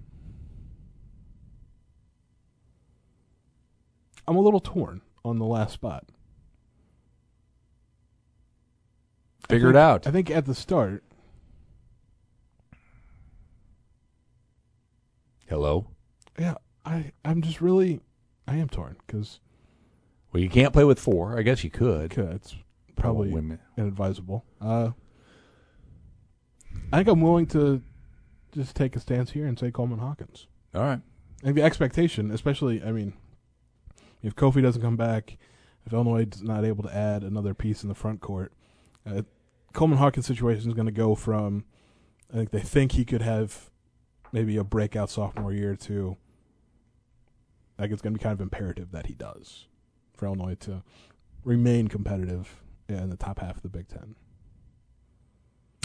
I'm 4.28 4.36
a 4.36 4.42
little 4.42 4.60
torn 4.60 5.01
on 5.25 5.40
the 5.40 5.46
last 5.46 5.74
spot. 5.74 6.06
Figure 9.50 9.70
it 9.72 9.75
out. 9.75 10.08
I 10.08 10.12
think 10.12 10.30
at 10.30 10.46
the 10.46 10.56
start, 10.56 11.04
Hello. 15.50 15.88
yeah, 16.40 16.56
I 16.86 17.12
I'm 17.25 17.42
just 17.42 17.60
really 17.60 18.00
I 18.48 18.56
am 18.56 18.70
torn 18.70 18.96
because 19.06 19.40
Well, 20.32 20.42
you 20.42 20.50
can't 20.50 20.72
play 20.72 20.86
with 20.86 21.00
four. 21.00 21.38
I 21.38 21.42
guess 21.42 21.63
you 21.63 21.70
could. 21.70 22.12
Could. 22.12 22.30
it's 22.32 22.56
probably 22.96 23.34
inadvisable. 23.78 24.46
Uh, 24.62 24.92
I 26.91 26.98
think 26.98 27.07
I'm 27.07 27.21
willing 27.21 27.48
to 27.48 27.81
just 28.51 28.75
take 28.75 28.95
a 28.95 29.00
stance 29.00 29.31
here 29.31 29.45
and 29.45 29.57
say 29.57 29.71
Coleman 29.71 30.00
Hawkins. 30.00 30.48
All 30.75 30.81
right. 30.81 31.00
I 31.41 31.43
think 31.43 31.55
the 31.55 31.63
expectation, 31.63 32.31
especially, 32.31 32.83
I 32.83 32.91
mean, 32.91 33.13
if 34.21 34.36
Kofi 34.36 34.62
doesn't 34.62 34.81
come 34.81 34.98
back, 34.98 35.38
if 35.86 35.93
Illinois 35.93 36.27
is 36.31 36.43
not 36.43 36.65
able 36.65 36.83
to 36.83 36.95
add 36.95 37.24
another 37.24 37.53
piece 37.53 37.83
in 37.83 37.89
the 37.89 37.95
front 37.95 38.21
court, 38.21 38.53
uh, 39.05 39.24
Coleman 39.74 39.98
Hawkins' 39.98 40.27
situation 40.27 40.69
is 40.69 40.75
going 40.75 40.86
to 40.86 40.91
go 40.91 41.15
from, 41.15 41.65
I 42.31 42.38
think 42.38 42.51
they 42.51 42.60
think 42.60 42.91
he 42.91 43.05
could 43.05 43.21
have 43.21 43.69
maybe 44.31 44.57
a 44.57 44.63
breakout 44.63 45.10
sophomore 45.10 45.53
year 45.53 45.75
to, 45.77 46.17
I 47.79 47.83
think 47.83 47.93
it's 47.93 48.01
going 48.01 48.13
to 48.13 48.19
be 48.19 48.24
kind 48.24 48.33
of 48.33 48.41
imperative 48.41 48.91
that 48.91 49.07
he 49.07 49.13
does 49.13 49.67
for 50.15 50.25
Illinois 50.25 50.55
to 50.62 50.83
remain 51.43 51.88
competitive 51.88 52.62
in 52.88 53.10
the 53.10 53.17
top 53.17 53.39
half 53.39 53.57
of 53.57 53.63
the 53.63 53.69
Big 53.69 53.88
Ten. 53.88 54.15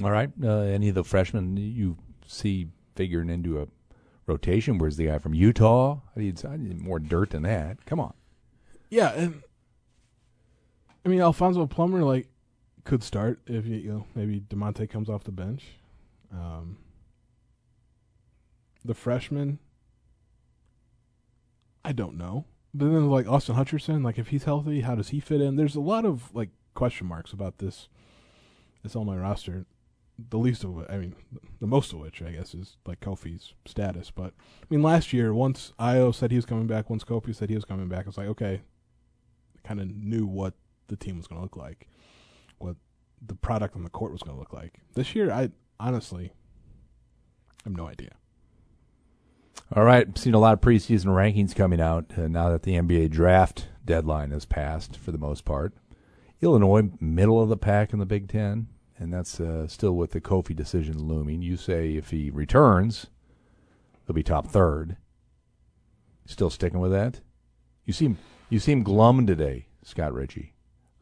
All 0.02 0.10
right. 0.10 0.30
Uh, 0.42 0.58
any 0.60 0.88
of 0.88 0.94
the 0.94 1.04
freshmen 1.04 1.56
you 1.56 1.96
see 2.26 2.68
figuring 2.94 3.30
into 3.30 3.60
a 3.60 3.68
rotation? 4.26 4.78
Where's 4.78 4.96
the 4.96 5.06
guy 5.06 5.18
from 5.18 5.34
Utah? 5.34 6.00
I 6.14 6.20
need, 6.20 6.44
I 6.44 6.56
need 6.56 6.80
more 6.80 6.98
dirt 6.98 7.30
than 7.30 7.42
that. 7.42 7.84
Come 7.86 8.00
on. 8.00 8.14
Yeah, 8.90 9.12
and 9.12 9.42
I 11.04 11.08
mean 11.08 11.20
Alfonso 11.20 11.66
Plummer 11.66 12.02
like 12.02 12.28
could 12.84 13.02
start 13.02 13.40
if 13.46 13.66
you, 13.66 13.76
you 13.76 13.88
know 13.90 14.06
maybe 14.14 14.40
Da'Monte 14.40 14.88
comes 14.88 15.08
off 15.08 15.24
the 15.24 15.32
bench. 15.32 15.64
Um, 16.32 16.78
the 18.84 18.94
freshman, 18.94 19.58
I 21.84 21.92
don't 21.92 22.16
know. 22.16 22.44
But 22.74 22.86
then 22.86 23.08
like 23.08 23.26
Austin 23.26 23.56
Hutcherson, 23.56 24.04
like 24.04 24.18
if 24.18 24.28
he's 24.28 24.44
healthy, 24.44 24.82
how 24.82 24.94
does 24.94 25.08
he 25.08 25.20
fit 25.20 25.40
in? 25.40 25.56
There's 25.56 25.76
a 25.76 25.80
lot 25.80 26.04
of 26.04 26.34
like 26.34 26.50
question 26.74 27.06
marks 27.06 27.32
about 27.32 27.58
this 27.58 27.88
It's 28.76 28.82
this 28.82 28.94
Illinois 28.94 29.16
roster. 29.16 29.66
The 30.18 30.38
least 30.38 30.64
of 30.64 30.72
which, 30.72 30.86
I 30.88 30.96
mean, 30.96 31.14
the 31.60 31.66
most 31.66 31.92
of 31.92 31.98
which 31.98 32.22
I 32.22 32.30
guess 32.30 32.54
is 32.54 32.78
like 32.86 33.00
Kofi's 33.00 33.52
status. 33.66 34.10
But 34.10 34.32
I 34.62 34.66
mean, 34.70 34.82
last 34.82 35.12
year 35.12 35.34
once 35.34 35.72
Ayo 35.78 36.14
said 36.14 36.30
he 36.30 36.36
was 36.36 36.46
coming 36.46 36.66
back, 36.66 36.88
once 36.88 37.04
Kofi 37.04 37.34
said 37.34 37.50
he 37.50 37.54
was 37.54 37.66
coming 37.66 37.88
back, 37.88 38.06
it's 38.06 38.16
like 38.16 38.28
okay, 38.28 38.62
kind 39.62 39.80
of 39.80 39.94
knew 39.94 40.26
what 40.26 40.54
the 40.88 40.96
team 40.96 41.16
was 41.16 41.26
going 41.26 41.38
to 41.38 41.42
look 41.42 41.56
like, 41.56 41.88
what 42.58 42.76
the 43.20 43.34
product 43.34 43.76
on 43.76 43.82
the 43.82 43.90
court 43.90 44.12
was 44.12 44.22
going 44.22 44.36
to 44.36 44.40
look 44.40 44.52
like. 44.52 44.80
This 44.94 45.14
year, 45.14 45.30
I 45.30 45.50
honestly 45.78 46.32
have 47.64 47.76
no 47.76 47.86
idea. 47.86 48.12
All 49.74 49.84
right. 49.84 50.16
Seen 50.16 50.34
a 50.34 50.38
lot 50.38 50.52
of 50.52 50.60
preseason 50.60 51.06
rankings 51.06 51.54
coming 51.54 51.80
out 51.80 52.12
uh, 52.16 52.28
now 52.28 52.50
that 52.50 52.62
the 52.62 52.74
NBA 52.74 53.10
draft 53.10 53.68
deadline 53.84 54.30
has 54.30 54.44
passed 54.44 54.96
for 54.96 55.10
the 55.10 55.18
most 55.18 55.44
part. 55.44 55.74
Illinois, 56.40 56.90
middle 57.00 57.42
of 57.42 57.48
the 57.48 57.56
pack 57.56 57.92
in 57.92 57.98
the 57.98 58.06
Big 58.06 58.28
Ten, 58.28 58.68
and 58.98 59.12
that's 59.12 59.40
uh, 59.40 59.66
still 59.68 59.92
with 59.96 60.12
the 60.12 60.20
Kofi 60.20 60.54
decision 60.54 61.06
looming. 61.06 61.42
You 61.42 61.56
say 61.56 61.96
if 61.96 62.10
he 62.10 62.30
returns, 62.30 63.06
he'll 64.06 64.14
be 64.14 64.22
top 64.22 64.46
third. 64.48 64.96
Still 66.26 66.50
sticking 66.50 66.80
with 66.80 66.92
that? 66.92 67.20
You 67.84 67.92
seem 67.92 68.18
you 68.50 68.58
seem 68.58 68.82
glum 68.82 69.26
today, 69.26 69.66
Scott 69.82 70.12
Richey. 70.12 70.54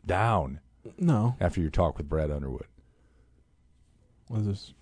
Down 0.07 0.61
No, 0.99 1.37
after 1.41 1.61
your 1.61 1.71
talk 1.71 1.97
with 1.97 2.09
Brad 2.09 2.31
Underwood. 2.31 2.67
was 4.29 4.47
this? 4.47 4.75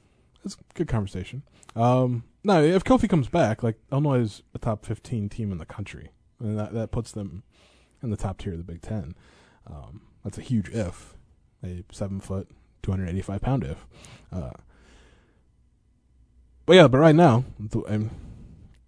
It's 0.45 0.55
a 0.57 0.75
good 0.75 0.89
conversation. 0.89 1.43
Um, 1.77 2.25
no, 2.43 2.61
if 2.63 2.83
Kofi 2.83 3.09
comes 3.09 3.29
back, 3.29 3.63
like 3.63 3.79
Illinois 3.93 4.19
is 4.21 4.43
a 4.55 4.59
top 4.59 4.85
fifteen 4.85 5.29
team 5.29 5.53
in 5.53 5.59
the 5.59 5.67
country, 5.67 6.11
and 6.41 6.59
that 6.59 6.73
that 6.75 6.91
puts 6.91 7.13
them 7.13 7.45
in 8.03 8.11
the 8.11 8.17
top 8.17 8.39
tier 8.39 8.53
of 8.53 8.59
the 8.59 8.65
Big 8.65 8.83
Ten. 8.83 9.15
Um, 9.67 10.03
that's 10.25 10.39
a 10.39 10.43
huge 10.43 10.69
if, 10.71 11.15
a 11.63 11.85
seven 11.93 12.19
foot, 12.19 12.51
two 12.83 12.91
hundred 12.91 13.09
eighty 13.09 13.23
five 13.23 13.41
pound 13.41 13.65
if. 13.65 13.87
Uh, 14.33 14.51
but 16.65 16.75
yeah, 16.75 16.89
but 16.89 16.99
right 16.99 17.15
now, 17.15 17.45
and, 17.89 18.11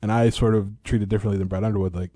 and 0.00 0.12
I 0.12 0.30
sort 0.30 0.54
of 0.54 0.82
treat 0.84 1.02
it 1.02 1.08
differently 1.08 1.38
than 1.38 1.48
Brad 1.48 1.64
Underwood. 1.64 1.94
Like 1.94 2.10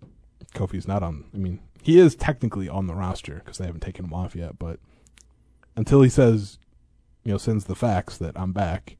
Kofi's 0.54 0.88
not 0.88 1.02
on. 1.02 1.25
I 1.35 1.38
mean, 1.38 1.61
he 1.82 1.99
is 1.99 2.14
technically 2.14 2.68
on 2.68 2.87
the 2.87 2.94
roster 2.94 3.37
because 3.37 3.58
they 3.58 3.66
haven't 3.66 3.82
taken 3.82 4.04
him 4.04 4.14
off 4.14 4.37
yet. 4.37 4.58
But 4.58 4.78
until 5.76 6.02
he 6.02 6.08
says, 6.08 6.58
you 7.25 7.32
know, 7.32 7.38
sends 7.38 7.64
the 7.64 7.75
facts 7.75 8.18
that 8.18 8.38
I'm 8.38 8.52
back, 8.52 8.97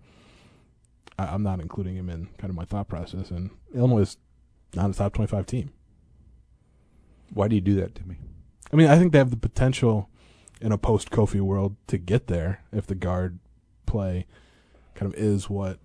I, 1.18 1.26
I'm 1.26 1.42
not 1.42 1.61
including 1.61 1.97
him 1.97 2.08
in 2.08 2.28
kind 2.38 2.50
of 2.50 2.56
my 2.56 2.64
thought 2.64 2.88
process. 2.88 3.30
And 3.30 3.50
Illinois 3.75 4.00
is 4.00 4.16
not 4.75 4.90
a 4.90 4.94
top 4.94 5.14
25 5.14 5.47
team. 5.47 5.70
Why 7.32 7.49
do 7.49 7.54
you 7.54 7.61
do 7.61 7.75
that 7.76 7.94
to 7.97 8.08
me? 8.08 8.16
I 8.73 8.76
mean, 8.76 8.88
I 8.88 8.99
think 8.99 9.12
they 9.12 9.18
have 9.18 9.30
the 9.30 9.37
potential 9.37 10.11
in 10.60 10.72
a 10.72 10.78
post 10.78 11.10
Kofi 11.10 11.40
world 11.40 11.76
to 11.86 11.98
get 11.98 12.26
there 12.26 12.64
if 12.72 12.86
the 12.86 12.94
guard 12.94 13.38
play 13.86 14.26
kind 14.94 15.12
of 15.12 15.18
is 15.18 15.48
what 15.48 15.78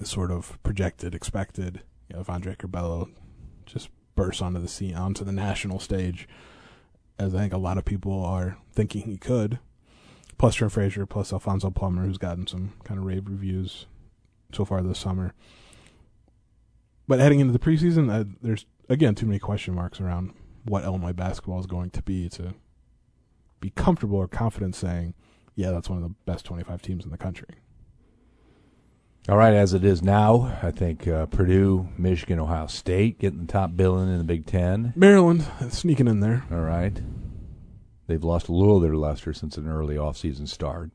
is 0.00 0.08
sort 0.08 0.30
of 0.30 0.62
projected, 0.62 1.14
expected. 1.14 1.82
You 2.08 2.16
know, 2.16 2.22
if 2.22 2.30
Andre 2.30 2.54
Curbelo 2.54 3.10
just 3.64 3.88
bursts 4.14 4.42
onto 4.42 4.60
the 4.60 4.68
scene, 4.68 4.94
onto 4.94 5.24
the 5.24 5.32
national 5.32 5.80
stage, 5.80 6.28
as 7.18 7.34
I 7.34 7.38
think 7.38 7.52
a 7.52 7.58
lot 7.58 7.78
of 7.78 7.84
people 7.84 8.24
are 8.24 8.58
thinking 8.72 9.02
he 9.02 9.16
could. 9.16 9.58
Plus 10.38 10.54
Trent 10.54 10.72
Frazier, 10.72 11.06
plus 11.06 11.32
Alfonso 11.32 11.70
Plummer, 11.70 12.04
who's 12.04 12.18
gotten 12.18 12.46
some 12.46 12.74
kind 12.84 13.00
of 13.00 13.06
rave 13.06 13.26
reviews 13.26 13.86
so 14.52 14.64
far 14.64 14.82
this 14.82 14.98
summer. 14.98 15.32
But 17.08 17.20
heading 17.20 17.40
into 17.40 17.52
the 17.52 17.58
preseason, 17.58 18.36
there's 18.42 18.66
again 18.88 19.14
too 19.14 19.26
many 19.26 19.38
question 19.38 19.74
marks 19.74 20.00
around 20.00 20.34
what 20.64 20.84
Illinois 20.84 21.12
basketball 21.12 21.60
is 21.60 21.66
going 21.66 21.90
to 21.90 22.02
be 22.02 22.28
to 22.30 22.54
be 23.60 23.70
comfortable 23.70 24.18
or 24.18 24.28
confident 24.28 24.74
saying, 24.74 25.14
yeah, 25.54 25.70
that's 25.70 25.88
one 25.88 26.02
of 26.02 26.04
the 26.08 26.14
best 26.26 26.44
25 26.44 26.82
teams 26.82 27.04
in 27.04 27.10
the 27.10 27.16
country. 27.18 27.48
All 29.28 29.36
right, 29.36 29.54
as 29.54 29.74
it 29.74 29.84
is 29.84 30.02
now, 30.02 30.56
I 30.62 30.70
think 30.70 31.08
uh, 31.08 31.26
Purdue, 31.26 31.88
Michigan, 31.98 32.38
Ohio 32.38 32.68
State 32.68 33.18
getting 33.18 33.40
the 33.46 33.52
top 33.52 33.74
billing 33.74 34.08
in 34.08 34.18
the 34.18 34.24
Big 34.24 34.46
Ten. 34.46 34.92
Maryland 34.94 35.44
sneaking 35.70 36.06
in 36.06 36.20
there. 36.20 36.44
All 36.50 36.60
right. 36.60 36.96
They've 38.06 38.22
lost 38.22 38.46
a 38.48 38.52
little 38.52 38.76
of 38.76 38.82
their 38.82 38.94
luster 38.94 39.32
since 39.32 39.56
an 39.56 39.66
early 39.66 39.96
offseason 39.96 40.46
start, 40.46 40.92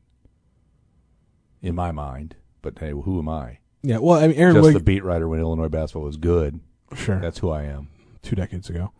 in 1.60 1.74
my 1.74 1.92
mind. 1.92 2.36
But 2.62 2.78
hey, 2.78 2.92
who 2.92 3.18
am 3.18 3.28
I? 3.28 3.58
Yeah, 3.82 3.98
well, 3.98 4.18
I 4.22 4.28
mean, 4.28 4.36
Aaron 4.38 4.54
Just 4.54 4.64
Wig- 4.64 4.74
the 4.74 4.80
beat 4.80 5.04
writer 5.04 5.28
when 5.28 5.40
Illinois 5.40 5.68
basketball 5.68 6.04
was 6.04 6.16
good. 6.16 6.60
sure, 6.94 7.18
That's 7.20 7.40
who 7.40 7.50
I 7.50 7.64
am. 7.64 7.88
two 8.22 8.34
decades 8.36 8.70
ago. 8.70 8.92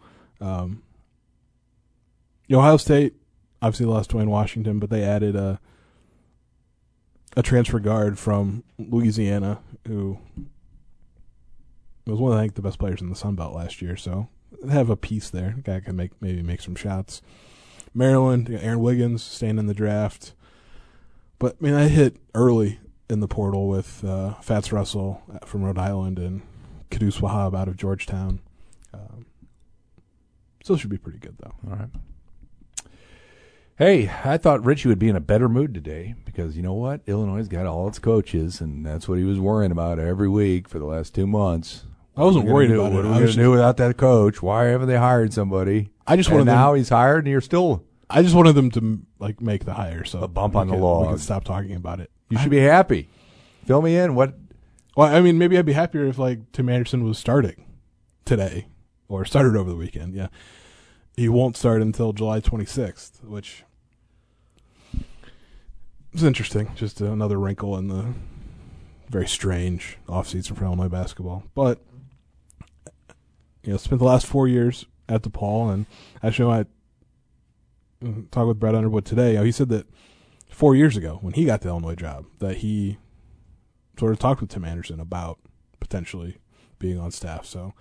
Um, 0.42 0.82
Ohio 2.52 2.76
State 2.76 3.14
obviously 3.62 3.86
lost 3.86 4.10
Duane 4.10 4.28
Washington, 4.28 4.78
but 4.78 4.90
they 4.90 5.02
added 5.02 5.36
a 5.36 5.60
a 7.34 7.42
transfer 7.42 7.78
guard 7.78 8.18
from 8.18 8.62
Louisiana 8.78 9.60
who 9.88 10.18
was 12.06 12.18
one 12.18 12.32
of 12.32 12.38
I 12.38 12.42
think 12.42 12.54
the 12.54 12.62
best 12.62 12.78
players 12.78 13.00
in 13.00 13.08
the 13.08 13.16
Sun 13.16 13.36
Belt 13.36 13.54
last 13.54 13.80
year. 13.80 13.96
So 13.96 14.28
they 14.62 14.72
have 14.72 14.90
a 14.90 14.96
piece 14.96 15.30
there. 15.30 15.54
The 15.56 15.62
guy 15.62 15.80
can 15.80 15.96
make 15.96 16.10
maybe 16.20 16.42
make 16.42 16.60
some 16.60 16.74
shots. 16.74 17.22
Maryland, 17.94 18.48
you 18.48 18.58
Aaron 18.58 18.80
Wiggins 18.80 19.22
staying 19.22 19.58
in 19.58 19.66
the 19.66 19.74
draft, 19.74 20.34
but 21.38 21.56
I 21.60 21.64
mean 21.64 21.74
I 21.74 21.88
hit 21.88 22.16
early 22.34 22.80
in 23.08 23.20
the 23.20 23.28
portal 23.28 23.68
with 23.68 24.04
uh, 24.04 24.34
Fats 24.40 24.72
Russell 24.72 25.22
from 25.44 25.62
Rhode 25.62 25.78
Island 25.78 26.18
and 26.18 26.42
Qudus 26.90 27.20
Wahab 27.20 27.56
out 27.56 27.68
of 27.68 27.76
Georgetown. 27.76 28.40
Um, 28.92 29.26
still 30.62 30.76
should 30.76 30.90
be 30.90 30.98
pretty 30.98 31.18
good 31.18 31.36
though. 31.38 31.54
All 31.70 31.76
right. 31.76 31.88
Hey, 33.82 34.08
I 34.22 34.36
thought 34.36 34.64
Richey 34.64 34.86
would 34.88 35.00
be 35.00 35.08
in 35.08 35.16
a 35.16 35.20
better 35.20 35.48
mood 35.48 35.74
today 35.74 36.14
because 36.24 36.56
you 36.56 36.62
know 36.62 36.72
what? 36.72 37.00
Illinois 37.08 37.48
got 37.48 37.66
all 37.66 37.88
its 37.88 37.98
coaches, 37.98 38.60
and 38.60 38.86
that's 38.86 39.08
what 39.08 39.18
he 39.18 39.24
was 39.24 39.40
worrying 39.40 39.72
about 39.72 39.98
every 39.98 40.28
week 40.28 40.68
for 40.68 40.78
the 40.78 40.84
last 40.84 41.16
two 41.16 41.26
months. 41.26 41.82
I 42.16 42.22
wasn't 42.22 42.44
What 42.44 42.50
are 42.50 42.54
we 42.54 42.68
worried 42.68 42.70
about 42.78 42.92
it. 42.92 42.94
What 42.94 43.06
I 43.06 43.20
was 43.22 43.34
do 43.34 43.50
without 43.50 43.78
that 43.78 43.96
coach? 43.96 44.40
Why 44.40 44.66
haven't 44.66 44.86
they 44.86 44.98
hired 44.98 45.32
somebody? 45.32 45.90
I 46.06 46.14
just 46.14 46.28
and 46.28 46.38
wanted 46.38 46.52
now 46.52 46.70
them, 46.70 46.76
he's 46.76 46.90
hired, 46.90 47.24
and 47.24 47.32
you're 47.32 47.40
still. 47.40 47.82
I 48.08 48.22
just 48.22 48.36
wanted 48.36 48.52
them 48.52 48.70
to 48.70 49.00
like 49.18 49.40
make 49.40 49.64
the 49.64 49.74
hire, 49.74 50.04
so 50.04 50.20
A 50.20 50.28
bump 50.28 50.54
on 50.54 50.68
the 50.68 50.74
can- 50.74 50.80
log. 50.80 51.06
We 51.06 51.08
can 51.14 51.18
stop 51.18 51.42
talking 51.42 51.74
about 51.74 51.98
it. 51.98 52.12
You 52.30 52.38
should 52.38 52.52
be 52.52 52.60
happy. 52.60 53.08
Fill 53.66 53.82
me 53.82 53.96
in. 53.96 54.14
What? 54.14 54.38
Well, 54.96 55.12
I 55.12 55.20
mean, 55.20 55.38
maybe 55.38 55.58
I'd 55.58 55.66
be 55.66 55.72
happier 55.72 56.06
if 56.06 56.18
like 56.18 56.52
Tim 56.52 56.68
Anderson 56.68 57.02
was 57.02 57.18
starting 57.18 57.64
today 58.24 58.68
or 59.08 59.24
started 59.24 59.56
over 59.56 59.70
the 59.70 59.76
weekend. 59.76 60.14
Yeah, 60.14 60.28
he 61.16 61.28
won't 61.28 61.56
start 61.56 61.82
until 61.82 62.12
July 62.12 62.40
26th, 62.40 63.24
which 63.24 63.64
is 66.14 66.22
interesting. 66.22 66.72
Just 66.74 67.00
another 67.00 67.38
wrinkle 67.38 67.76
in 67.76 67.88
the 67.88 68.14
very 69.08 69.28
strange 69.28 69.98
offseason 70.08 70.56
for 70.56 70.64
Illinois 70.64 70.88
basketball. 70.88 71.44
But 71.54 71.80
you 73.62 73.72
know, 73.72 73.76
spent 73.76 73.98
the 73.98 74.06
last 74.06 74.26
four 74.26 74.48
years 74.48 74.86
at 75.08 75.22
DePaul, 75.22 75.72
and 75.72 75.86
actually, 76.22 76.52
I 76.52 76.66
talked 78.30 78.48
with 78.48 78.58
Brad 78.58 78.74
Underwood 78.74 79.04
today. 79.04 79.32
You 79.32 79.38
know, 79.38 79.44
he 79.44 79.52
said 79.52 79.68
that 79.68 79.86
four 80.48 80.74
years 80.74 80.96
ago, 80.96 81.18
when 81.20 81.34
he 81.34 81.44
got 81.44 81.60
the 81.60 81.68
Illinois 81.68 81.94
job, 81.94 82.26
that 82.40 82.58
he 82.58 82.98
sort 83.98 84.12
of 84.12 84.18
talked 84.18 84.40
with 84.40 84.50
Tim 84.50 84.64
Anderson 84.64 85.00
about 85.00 85.38
potentially 85.78 86.38
being 86.78 86.98
on 86.98 87.10
staff. 87.10 87.46
So 87.46 87.74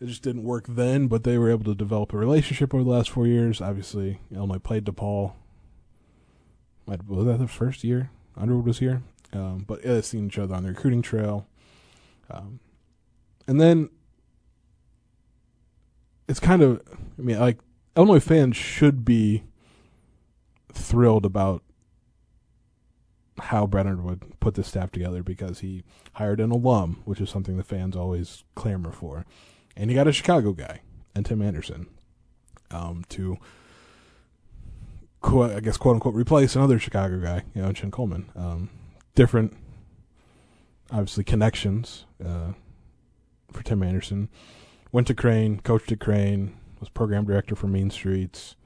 it 0.00 0.06
just 0.06 0.22
didn't 0.22 0.44
work 0.44 0.66
then, 0.68 1.06
but 1.06 1.24
they 1.24 1.38
were 1.38 1.50
able 1.50 1.64
to 1.64 1.74
develop 1.74 2.12
a 2.12 2.16
relationship 2.16 2.72
over 2.72 2.82
the 2.82 2.90
last 2.90 3.10
four 3.10 3.26
years. 3.26 3.60
Obviously, 3.60 4.20
Illinois 4.34 4.58
played 4.58 4.84
DePaul. 4.84 5.32
Was 6.86 7.26
that 7.26 7.38
the 7.38 7.48
first 7.48 7.84
year 7.84 8.10
Underwood 8.36 8.66
was 8.66 8.78
here? 8.78 9.02
Um, 9.32 9.64
but 9.66 9.84
yeah, 9.84 9.94
they've 9.94 10.04
seen 10.04 10.26
each 10.26 10.38
other 10.38 10.54
on 10.54 10.62
the 10.62 10.70
recruiting 10.70 11.02
trail. 11.02 11.46
Um, 12.30 12.60
and 13.46 13.60
then 13.60 13.90
it's 16.28 16.40
kind 16.40 16.62
of, 16.62 16.80
I 17.18 17.22
mean, 17.22 17.38
like 17.38 17.58
Illinois 17.96 18.20
fans 18.20 18.56
should 18.56 19.04
be 19.04 19.44
thrilled 20.72 21.26
about 21.26 21.62
how 23.38 23.66
Brad 23.66 23.86
Underwood 23.86 24.38
put 24.40 24.54
this 24.54 24.68
staff 24.68 24.92
together 24.92 25.22
because 25.22 25.60
he 25.60 25.82
hired 26.14 26.40
an 26.40 26.50
alum, 26.50 27.02
which 27.04 27.20
is 27.20 27.30
something 27.30 27.56
the 27.56 27.64
fans 27.64 27.96
always 27.96 28.44
clamor 28.54 28.92
for, 28.92 29.24
and 29.76 29.90
he 29.90 29.96
got 29.96 30.08
a 30.08 30.12
Chicago 30.12 30.52
guy 30.52 30.80
and 31.14 31.26
Tim 31.26 31.42
Anderson 31.42 31.86
um, 32.70 33.04
to, 33.10 33.38
quote, 35.22 35.52
I 35.52 35.60
guess, 35.60 35.76
quote 35.76 35.94
unquote, 35.94 36.14
replace 36.14 36.54
another 36.54 36.78
Chicago 36.78 37.18
guy, 37.18 37.44
you 37.54 37.62
know, 37.62 37.72
Chin 37.72 37.90
Coleman. 37.90 38.30
Um, 38.36 38.68
different, 39.14 39.56
obviously, 40.90 41.24
connections 41.24 42.04
uh, 42.22 42.52
for 43.50 43.62
Tim 43.62 43.82
Anderson. 43.82 44.28
Went 44.90 45.06
to 45.06 45.14
Crane, 45.14 45.60
coached 45.60 45.90
at 45.90 46.00
Crane, 46.00 46.54
was 46.78 46.90
program 46.90 47.24
director 47.24 47.54
for 47.54 47.66
Mean 47.66 47.88
Streets, 47.88 48.56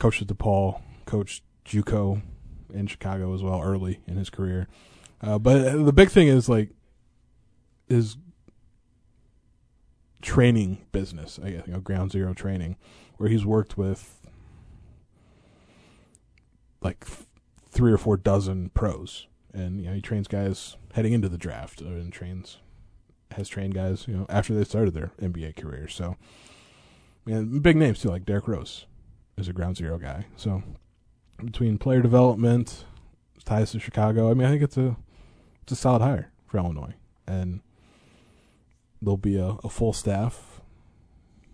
coached 0.00 0.22
at 0.22 0.28
DePaul, 0.28 0.80
coached 1.06 1.44
JUCO 1.64 2.22
in 2.72 2.86
Chicago 2.86 3.32
as 3.34 3.42
well 3.42 3.62
early 3.62 4.00
in 4.06 4.16
his 4.16 4.30
career. 4.30 4.66
Uh, 5.20 5.38
but 5.38 5.84
the 5.84 5.92
big 5.92 6.10
thing 6.10 6.28
is 6.28 6.48
like 6.48 6.70
his 7.88 8.16
training 10.22 10.84
business, 10.92 11.38
I 11.42 11.50
guess, 11.50 11.66
you 11.66 11.72
know, 11.72 11.80
ground 11.80 12.10
zero 12.10 12.34
training, 12.34 12.76
where 13.16 13.28
he's 13.28 13.44
worked 13.44 13.78
with 13.78 14.17
like 16.80 17.04
three 17.70 17.92
or 17.92 17.98
four 17.98 18.16
dozen 18.16 18.70
pros, 18.70 19.26
and 19.52 19.80
you 19.80 19.88
know 19.88 19.94
he 19.94 20.00
trains 20.00 20.28
guys 20.28 20.76
heading 20.94 21.12
into 21.12 21.28
the 21.28 21.38
draft, 21.38 21.82
uh, 21.82 21.86
and 21.86 22.12
trains 22.12 22.58
has 23.32 23.48
trained 23.48 23.74
guys 23.74 24.06
you 24.08 24.16
know 24.16 24.26
after 24.28 24.54
they 24.54 24.64
started 24.64 24.94
their 24.94 25.12
NBA 25.20 25.56
careers. 25.56 25.94
So, 25.94 26.16
and 27.26 27.62
big 27.62 27.76
names 27.76 28.00
too, 28.00 28.08
like 28.08 28.24
Derrick 28.24 28.48
Rose 28.48 28.86
is 29.36 29.48
a 29.48 29.52
ground 29.52 29.76
zero 29.76 29.98
guy. 29.98 30.26
So 30.36 30.62
between 31.44 31.78
player 31.78 32.02
development, 32.02 32.84
ties 33.48 33.72
to 33.72 33.80
Chicago. 33.80 34.30
I 34.30 34.34
mean, 34.34 34.46
I 34.46 34.50
think 34.50 34.62
it's 34.62 34.76
a 34.76 34.96
it's 35.62 35.72
a 35.72 35.76
solid 35.76 36.02
hire 36.02 36.30
for 36.46 36.58
Illinois, 36.58 36.94
and 37.26 37.60
there'll 39.00 39.16
be 39.16 39.38
a, 39.38 39.56
a 39.64 39.68
full 39.68 39.92
staff 39.92 40.60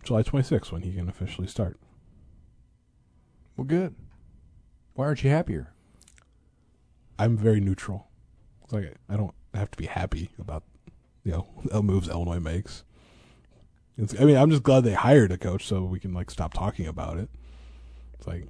July 0.02 0.22
26th 0.22 0.72
when 0.72 0.82
he 0.82 0.92
can 0.92 1.08
officially 1.08 1.46
start. 1.46 1.78
Well, 3.56 3.64
good. 3.64 3.94
Why 4.94 5.06
aren't 5.06 5.24
you 5.24 5.30
happier? 5.30 5.72
I'm 7.18 7.36
very 7.36 7.60
neutral. 7.60 8.08
It's 8.62 8.72
like 8.72 8.94
I 9.08 9.16
don't 9.16 9.34
have 9.52 9.70
to 9.72 9.78
be 9.78 9.86
happy 9.86 10.30
about 10.38 10.64
you 11.24 11.32
know 11.32 11.46
the 11.64 11.82
moves 11.82 12.08
Illinois 12.08 12.40
makes. 12.40 12.84
It's, 13.96 14.18
I 14.20 14.24
mean, 14.24 14.36
I'm 14.36 14.50
just 14.50 14.64
glad 14.64 14.82
they 14.82 14.94
hired 14.94 15.30
a 15.30 15.38
coach 15.38 15.66
so 15.66 15.84
we 15.84 16.00
can 16.00 16.12
like 16.12 16.30
stop 16.30 16.52
talking 16.52 16.86
about 16.86 17.18
it. 17.18 17.28
It's 18.14 18.26
like 18.26 18.48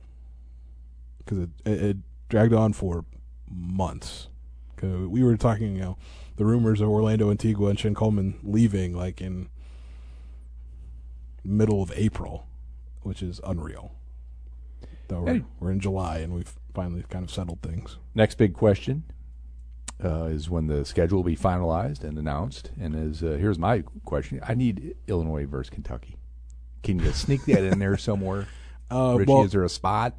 because 1.18 1.38
it, 1.38 1.50
it 1.66 1.82
it 1.82 1.96
dragged 2.28 2.54
on 2.54 2.72
for 2.72 3.04
months. 3.50 4.28
Cause 4.76 5.06
we 5.06 5.22
were 5.22 5.36
talking, 5.36 5.76
you 5.76 5.82
know, 5.82 5.98
the 6.36 6.44
rumors 6.44 6.80
of 6.80 6.88
Orlando 6.88 7.30
Antigua 7.30 7.68
and 7.70 7.78
Chin 7.78 7.94
Coleman 7.94 8.38
leaving 8.42 8.94
like 8.94 9.20
in 9.20 9.48
middle 11.44 11.82
of 11.82 11.92
April, 11.94 12.46
which 13.02 13.22
is 13.22 13.40
unreal. 13.44 13.92
Though 15.08 15.22
we're, 15.22 15.34
Hey. 15.34 15.44
we're 15.60 15.70
in 15.70 15.80
July 15.80 16.18
and 16.18 16.32
we've 16.34 16.52
finally 16.74 17.04
kind 17.08 17.24
of 17.24 17.30
settled 17.30 17.60
things. 17.62 17.98
Next 18.14 18.36
big 18.36 18.54
question 18.54 19.04
uh, 20.02 20.24
is 20.24 20.50
when 20.50 20.66
the 20.66 20.84
schedule 20.84 21.18
will 21.18 21.24
be 21.24 21.36
finalized 21.36 22.02
and 22.04 22.18
announced. 22.18 22.70
And 22.80 22.94
is 22.94 23.22
uh, 23.22 23.36
here's 23.40 23.58
my 23.58 23.82
question: 24.04 24.40
I 24.46 24.54
need 24.54 24.96
Illinois 25.06 25.46
versus 25.46 25.70
Kentucky. 25.70 26.16
Can 26.82 26.98
you 26.98 27.12
sneak 27.12 27.44
that 27.46 27.64
in 27.64 27.78
there 27.78 27.96
somewhere? 27.96 28.46
Uh, 28.90 29.16
Richey, 29.16 29.32
well, 29.32 29.42
is 29.44 29.52
there 29.52 29.64
a 29.64 29.68
spot? 29.68 30.14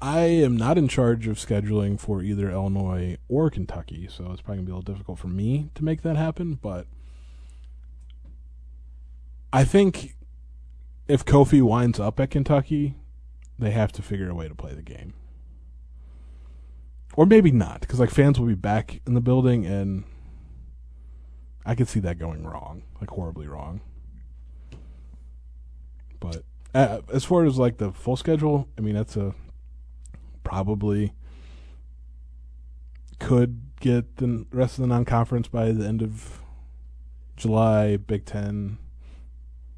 I 0.00 0.20
am 0.20 0.56
not 0.56 0.78
in 0.78 0.88
charge 0.88 1.28
of 1.28 1.36
scheduling 1.36 2.00
for 2.00 2.22
either 2.22 2.50
Illinois 2.50 3.18
or 3.28 3.50
Kentucky, 3.50 4.08
so 4.10 4.32
it's 4.32 4.40
probably 4.40 4.56
gonna 4.56 4.66
be 4.66 4.72
a 4.72 4.76
little 4.76 4.94
difficult 4.94 5.18
for 5.18 5.28
me 5.28 5.68
to 5.74 5.84
make 5.84 6.00
that 6.02 6.16
happen. 6.16 6.54
But 6.54 6.86
I 9.52 9.64
think 9.64 10.16
if 11.06 11.24
Kofi 11.24 11.62
winds 11.62 12.00
up 12.00 12.18
at 12.18 12.30
Kentucky, 12.30 12.96
they 13.58 13.70
have 13.70 13.92
to 13.92 14.02
figure 14.02 14.28
a 14.28 14.34
way 14.34 14.48
to 14.48 14.54
play 14.54 14.74
the 14.74 14.82
game, 14.82 15.14
or 17.16 17.26
maybe 17.26 17.50
not, 17.50 17.80
because 17.80 18.00
like 18.00 18.10
fans 18.10 18.38
will 18.38 18.46
be 18.46 18.54
back 18.54 19.00
in 19.06 19.14
the 19.14 19.20
building, 19.20 19.66
and 19.66 20.04
I 21.66 21.74
could 21.74 21.88
see 21.88 22.00
that 22.00 22.18
going 22.18 22.46
wrong, 22.46 22.82
like 23.00 23.10
horribly 23.10 23.48
wrong. 23.48 23.80
But 26.20 26.44
uh, 26.74 27.00
as 27.12 27.24
far 27.24 27.44
as 27.44 27.58
like 27.58 27.78
the 27.78 27.92
full 27.92 28.16
schedule, 28.16 28.68
I 28.76 28.80
mean 28.80 28.94
that's 28.94 29.16
a 29.16 29.34
probably 30.44 31.12
could 33.18 33.62
get 33.80 34.16
the 34.16 34.46
rest 34.52 34.78
of 34.78 34.82
the 34.82 34.88
non-conference 34.88 35.48
by 35.48 35.72
the 35.72 35.86
end 35.86 36.02
of 36.02 36.40
July. 37.36 37.96
Big 37.96 38.24
Ten 38.24 38.78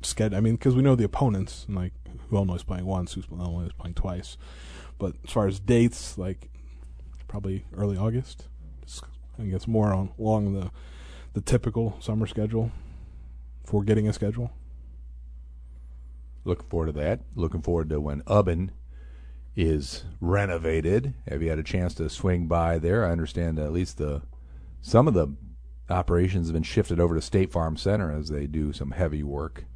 schedule. 0.03 0.37
I 0.37 0.41
mean, 0.41 0.55
because 0.55 0.75
we 0.75 0.83
know 0.83 0.95
the 0.95 1.05
opponents, 1.05 1.65
and 1.67 1.77
like 1.77 1.93
who 2.29 2.37
Illinois 2.37 2.57
is 2.57 2.63
playing 2.63 2.87
once, 2.87 3.15
who's 3.15 3.27
Illinois 3.31 3.67
is 3.67 3.73
playing 3.73 3.95
twice. 3.95 4.37
But 4.99 5.17
as 5.25 5.31
far 5.31 5.47
as 5.47 5.61
dates, 5.61 6.19
like 6.19 6.51
probably 7.29 7.65
early 7.77 7.97
August. 7.97 8.49
I 9.39 9.43
it's 9.45 9.69
more 9.69 9.95
on 9.95 10.11
along 10.19 10.53
the 10.53 10.71
the 11.33 11.41
typical 11.41 11.97
summer 12.01 12.27
schedule 12.27 12.73
for 13.65 13.85
getting 13.85 14.09
a 14.09 14.13
schedule. 14.13 14.51
Looking 16.45 16.69
forward 16.69 16.87
to 16.87 16.93
that. 17.01 17.21
Looking 17.37 17.63
forward 17.63 17.89
to 17.91 18.01
when 18.01 18.23
Ubben 18.23 18.71
is 19.55 20.05
renovated. 20.21 21.15
Have 21.29 21.43
you 21.43 21.51
had 21.51 21.59
a 21.59 21.65
chance 21.65 21.95
to 21.95 22.09
swing 22.09 22.49
by 22.49 22.79
there? 22.79 23.07
I 23.07 23.13
understand 23.13 23.59
at 23.59 23.73
least 23.73 23.99
the 23.99 24.23
some 24.81 25.07
of 25.07 25.15
the 25.15 25.37
operations 25.89 26.49
have 26.49 26.55
been 26.55 26.63
shifted 26.63 26.99
over 26.99 27.15
to 27.15 27.23
State 27.23 27.53
Farm 27.53 27.77
Center 27.77 28.11
as 28.11 28.29
they 28.29 28.47
do 28.47 28.73
some 28.73 28.93
heavy 28.93 29.23
work. 29.23 29.67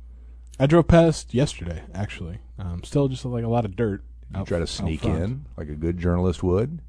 I 0.58 0.66
drove 0.66 0.86
past 0.88 1.34
yesterday, 1.34 1.82
actually. 1.94 2.38
Um, 2.58 2.82
still 2.84 3.08
just 3.08 3.24
like 3.24 3.44
a 3.44 3.48
lot 3.48 3.64
of 3.64 3.74
dirt. 3.76 4.02
You 4.32 4.40
out- 4.40 4.46
try 4.46 4.58
to 4.58 4.66
sneak 4.66 5.04
in 5.04 5.46
like 5.56 5.68
a 5.68 5.74
good 5.74 5.98
journalist 5.98 6.42
would. 6.42 6.80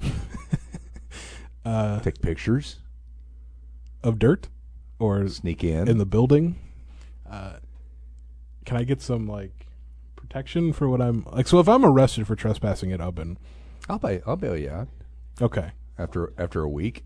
uh, 1.64 2.00
Take 2.00 2.20
pictures. 2.20 2.76
of 4.02 4.18
dirt, 4.18 4.48
or 4.98 5.26
Sneak 5.28 5.62
in. 5.64 5.88
in 5.88 5.98
the 5.98 6.06
building. 6.06 6.56
Uh, 7.28 7.54
can 8.64 8.76
I 8.76 8.84
get 8.84 9.00
some 9.02 9.26
like 9.26 9.66
protection 10.16 10.72
for 10.72 10.88
what 10.88 11.00
I'm 11.00 11.24
like? 11.32 11.46
So 11.48 11.58
if 11.60 11.68
I'm 11.68 11.84
arrested 11.84 12.26
for 12.26 12.36
trespassing 12.36 12.92
at 12.92 13.00
Ubben, 13.00 13.36
I'll 13.88 13.98
bail. 13.98 14.20
I'll 14.26 14.36
bail 14.36 14.56
you 14.56 14.70
out 14.70 14.88
okay, 15.40 15.70
after 15.98 16.32
after 16.38 16.62
a 16.62 16.68
week. 16.68 17.04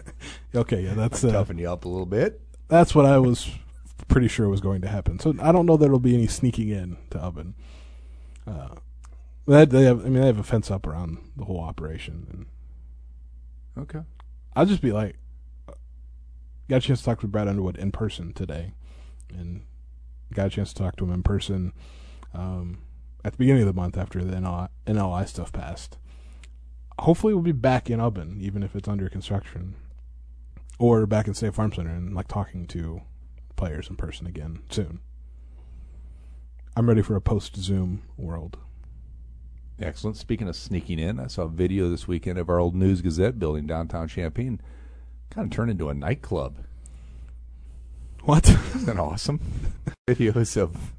okay, 0.54 0.82
yeah, 0.82 0.94
that's 0.94 1.22
uh, 1.24 1.32
Toughen 1.32 1.58
you 1.58 1.70
up 1.70 1.84
a 1.84 1.88
little 1.88 2.06
bit. 2.06 2.40
that's 2.68 2.94
what 2.94 3.06
I 3.06 3.18
was 3.18 3.50
pretty 4.10 4.28
sure 4.28 4.44
it 4.46 4.50
was 4.50 4.60
going 4.60 4.82
to 4.82 4.88
happen. 4.88 5.18
So 5.18 5.34
I 5.40 5.52
don't 5.52 5.66
know 5.66 5.76
that 5.76 5.84
there'll 5.84 5.98
be 5.98 6.14
any 6.14 6.26
sneaking 6.26 6.68
in 6.68 6.98
to 7.10 7.18
Ubben. 7.18 7.54
Uh, 8.46 8.74
they, 9.46 9.64
they 9.64 9.82
have, 9.84 10.00
I 10.00 10.04
mean, 10.08 10.20
they 10.20 10.26
have 10.26 10.38
a 10.38 10.42
fence 10.42 10.70
up 10.70 10.86
around 10.86 11.18
the 11.36 11.44
whole 11.44 11.60
operation, 11.60 12.26
and 12.30 12.46
Okay. 13.78 14.00
I'll 14.54 14.66
just 14.66 14.82
be 14.82 14.92
like, 14.92 15.16
got 16.68 16.78
a 16.78 16.80
chance 16.80 16.98
to 17.00 17.04
talk 17.04 17.20
to 17.20 17.28
Brad 17.28 17.48
Underwood 17.48 17.76
in 17.76 17.92
person 17.92 18.32
today, 18.32 18.74
and 19.30 19.62
got 20.34 20.48
a 20.48 20.50
chance 20.50 20.72
to 20.72 20.82
talk 20.82 20.96
to 20.96 21.04
him 21.04 21.12
in 21.12 21.22
person 21.22 21.72
um, 22.34 22.78
at 23.24 23.32
the 23.32 23.38
beginning 23.38 23.62
of 23.62 23.68
the 23.68 23.80
month 23.80 23.96
after 23.96 24.22
the 24.22 24.36
NLI, 24.36 24.68
NLI 24.86 25.26
stuff 25.26 25.52
passed. 25.52 25.98
Hopefully, 26.98 27.32
we'll 27.32 27.42
be 27.42 27.52
back 27.52 27.88
in 27.88 28.00
Ubben, 28.00 28.40
even 28.40 28.62
if 28.62 28.76
it's 28.76 28.88
under 28.88 29.08
construction, 29.08 29.76
or 30.78 31.06
back 31.06 31.26
in 31.26 31.34
State 31.34 31.54
Farm 31.54 31.72
Center 31.72 31.90
and 31.90 32.14
like 32.14 32.28
talking 32.28 32.66
to 32.66 33.02
players 33.60 33.90
in 33.90 33.96
person 33.96 34.26
again 34.26 34.58
soon. 34.70 35.00
I'm 36.74 36.88
ready 36.88 37.02
for 37.02 37.14
a 37.14 37.20
post 37.20 37.56
Zoom 37.56 38.02
world. 38.16 38.56
Excellent. 39.78 40.16
Speaking 40.16 40.48
of 40.48 40.56
sneaking 40.56 40.98
in, 40.98 41.20
I 41.20 41.26
saw 41.26 41.42
a 41.42 41.48
video 41.48 41.90
this 41.90 42.08
weekend 42.08 42.38
of 42.38 42.48
our 42.48 42.58
old 42.58 42.74
News 42.74 43.02
Gazette 43.02 43.38
building 43.38 43.66
downtown 43.66 44.08
Champaign. 44.08 44.62
Kind 45.28 45.46
of 45.46 45.54
turned 45.54 45.70
into 45.70 45.90
a 45.90 45.94
nightclub. 45.94 46.56
What? 48.22 48.48
Isn't 48.74 48.86
that 48.86 48.98
awesome? 48.98 49.40
Videos 50.08 50.56
of 50.56 50.94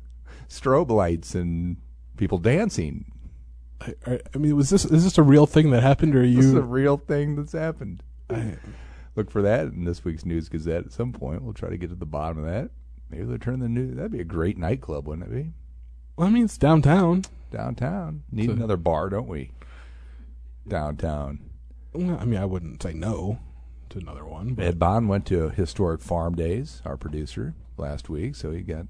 strobe 0.47 0.91
lights 0.91 1.33
and 1.33 1.77
people 2.15 2.37
dancing. 2.37 3.11
I, 3.81 3.95
I 4.05 4.19
I 4.35 4.37
mean, 4.37 4.55
was 4.55 4.69
this 4.69 4.85
is 4.85 5.03
this 5.03 5.17
a 5.17 5.23
real 5.23 5.47
thing 5.47 5.71
that 5.71 5.81
happened, 5.81 6.15
or 6.15 6.21
are 6.21 6.27
This 6.27 6.45
is 6.45 6.53
a 6.53 6.61
real 6.61 6.97
thing 6.97 7.37
that's 7.37 7.53
happened. 7.53 8.03
I, 8.29 8.57
Look 9.15 9.29
for 9.29 9.41
that 9.41 9.67
in 9.67 9.83
this 9.85 10.03
week's 10.05 10.25
News 10.25 10.47
Gazette 10.49 10.85
at 10.85 10.91
some 10.93 11.11
point. 11.11 11.41
We'll 11.43 11.53
try 11.53 11.69
to 11.69 11.77
get 11.77 11.89
to 11.89 11.95
the 11.95 12.05
bottom 12.05 12.43
of 12.43 12.45
that. 12.45 12.71
Maybe 13.09 13.25
they'll 13.25 13.37
turn 13.37 13.59
the 13.59 13.67
news. 13.67 13.97
That'd 13.97 14.11
be 14.13 14.21
a 14.21 14.25
great 14.25 14.57
nightclub, 14.57 15.07
wouldn't 15.07 15.27
it 15.27 15.33
be? 15.33 15.51
well, 16.15 16.27
I 16.27 16.31
mean, 16.31 16.45
it's 16.45 16.57
downtown. 16.57 17.23
Downtown. 17.51 18.23
Need 18.31 18.47
So- 18.47 18.53
another 18.53 18.77
bar, 18.77 19.09
don't 19.09 19.27
we? 19.27 19.51
Downtown. 20.67 21.39
Well, 21.93 22.17
I 22.19 22.25
mean, 22.25 22.39
I 22.39 22.45
wouldn't 22.45 22.81
say 22.83 22.93
no 22.93 23.39
to 23.89 23.97
another 23.99 24.25
one. 24.25 24.53
But 24.53 24.65
Ed 24.65 24.79
Bond 24.79 25.09
went 25.09 25.25
to 25.27 25.49
Historic 25.49 26.01
Farm 26.01 26.35
Days, 26.35 26.81
our 26.85 26.95
producer, 26.97 27.53
last 27.77 28.09
week, 28.09 28.35
so 28.35 28.51
he 28.51 28.61
got 28.61 28.87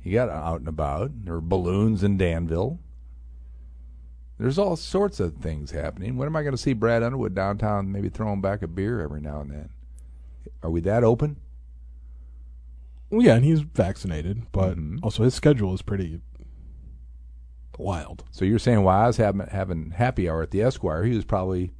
he 0.00 0.10
got 0.10 0.28
out 0.28 0.58
and 0.58 0.68
about. 0.68 1.24
There 1.24 1.34
were 1.34 1.40
balloons 1.40 2.02
in 2.02 2.16
Danville. 2.18 2.80
There's 4.42 4.58
all 4.58 4.74
sorts 4.74 5.20
of 5.20 5.36
things 5.36 5.70
happening. 5.70 6.16
When 6.16 6.26
am 6.26 6.34
I 6.34 6.42
going 6.42 6.50
to 6.56 6.60
see 6.60 6.72
Brad 6.72 7.04
Underwood 7.04 7.32
downtown? 7.32 7.92
Maybe 7.92 8.08
throwing 8.08 8.40
back 8.40 8.60
a 8.62 8.66
beer 8.66 9.00
every 9.00 9.20
now 9.20 9.40
and 9.40 9.48
then. 9.52 9.68
Are 10.64 10.70
we 10.70 10.80
that 10.80 11.04
open? 11.04 11.36
well, 13.08 13.22
yeah, 13.22 13.34
and 13.36 13.44
he's 13.44 13.60
vaccinated, 13.60 14.50
but 14.52 14.76
Mhm. 14.78 14.98
also 15.02 15.22
his 15.22 15.34
schedule 15.34 15.72
is 15.74 15.82
pretty 15.82 16.20
wild. 17.78 18.24
So 18.32 18.44
you're 18.44 18.58
saying 18.58 18.82
while 18.82 19.04
I 19.04 19.06
was 19.06 19.18
having 19.18 19.46
having 19.46 19.90
happy 19.92 20.28
hour 20.28 20.42
at 20.42 20.50
the 20.50 20.62
Esquire, 20.62 21.04
he 21.04 21.14
was 21.14 21.24
probably 21.24 21.72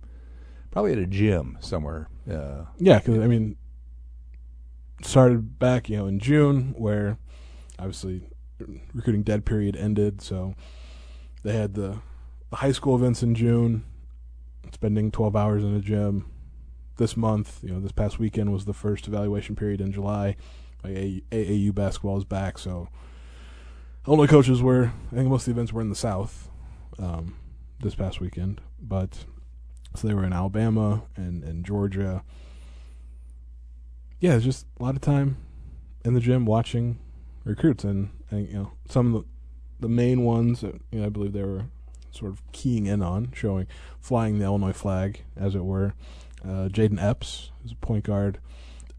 probably 0.71 0.93
at 0.93 0.99
a 0.99 1.07
gym 1.07 1.57
somewhere. 1.61 2.09
Uh, 2.31 2.67
Yeah, 2.79 2.99
because 2.99 3.19
I 3.19 3.27
mean, 3.27 3.57
started 5.03 5.59
back 5.59 5.89
you 5.89 5.97
know 5.97 6.07
in 6.07 6.19
June 6.21 6.75
where 6.79 7.19
obviously 7.79 8.29
recruiting 8.95 9.23
dead 9.25 9.45
period 9.45 9.75
ended, 9.75 10.21
so 10.21 10.55
they 11.43 11.57
had 11.57 11.75
the, 11.75 11.99
the 12.53 12.59
high 12.59 12.71
school 12.71 12.95
events 12.95 13.23
in 13.23 13.35
June, 13.35 13.83
spending 14.73 15.11
twelve 15.11 15.35
hours 15.35 15.65
in 15.65 15.75
a 15.75 15.81
gym. 15.81 16.27
This 16.99 17.17
month, 17.17 17.61
you 17.63 17.71
know, 17.71 17.81
this 17.81 17.93
past 17.93 18.19
weekend 18.19 18.53
was 18.53 18.67
the 18.67 18.75
first 18.75 19.09
evaluation 19.09 19.57
period 19.57 19.81
in 19.81 19.91
July. 19.91 20.37
AAU 20.85 21.75
basketball 21.75 22.19
is 22.19 22.25
back, 22.25 22.59
so 22.59 22.89
Illinois 24.07 24.27
coaches 24.27 24.63
were. 24.63 24.93
I 25.11 25.15
think 25.15 25.31
most 25.31 25.43
of 25.43 25.47
the 25.47 25.53
events 25.53 25.73
were 25.73 25.81
in 25.81 25.89
the 25.89 25.97
South 25.97 26.51
um, 26.99 27.37
this 27.81 27.95
past 27.95 28.21
weekend, 28.21 28.61
but 28.79 29.25
so 29.97 30.07
they 30.07 30.13
were 30.13 30.25
in 30.25 30.35
Alabama 30.35 31.05
and, 31.17 31.43
and 31.43 31.65
Georgia. 31.65 32.23
Yeah, 34.21 34.35
it's 34.35 34.45
just 34.45 34.67
a 34.79 34.83
lot 34.83 34.95
of 34.95 35.01
time 35.01 35.39
in 36.05 36.13
the 36.13 36.21
gym 36.21 36.45
watching 36.45 36.99
recruits, 37.45 37.83
and, 37.83 38.11
and 38.31 38.47
you 38.47 38.55
know 38.55 38.73
some 38.91 39.15
of 39.15 39.23
the 39.23 39.29
the 39.81 39.89
main 39.89 40.23
ones. 40.23 40.63
You 40.63 40.81
know, 40.93 41.07
I 41.07 41.09
believe 41.09 41.33
they 41.33 41.45
were 41.45 41.65
sort 42.13 42.31
of 42.31 42.43
keying 42.53 42.87
in 42.87 43.03
on, 43.03 43.33
showing 43.35 43.67
flying 44.01 44.39
the 44.39 44.45
Illinois 44.45 44.73
flag, 44.73 45.25
as 45.37 45.55
it 45.55 45.65
were. 45.65 45.95
Uh, 46.45 46.69
Jaden 46.69 47.03
Epps 47.03 47.51
is 47.65 47.73
a 47.73 47.77
point 47.77 48.05
guard 48.05 48.39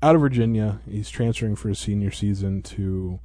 out 0.01 0.15
of 0.15 0.21
Virginia. 0.21 0.79
He's 0.89 1.09
transferring 1.09 1.55
for 1.55 1.69
his 1.69 1.79
senior 1.79 2.11
season 2.11 2.61
to 2.63 3.19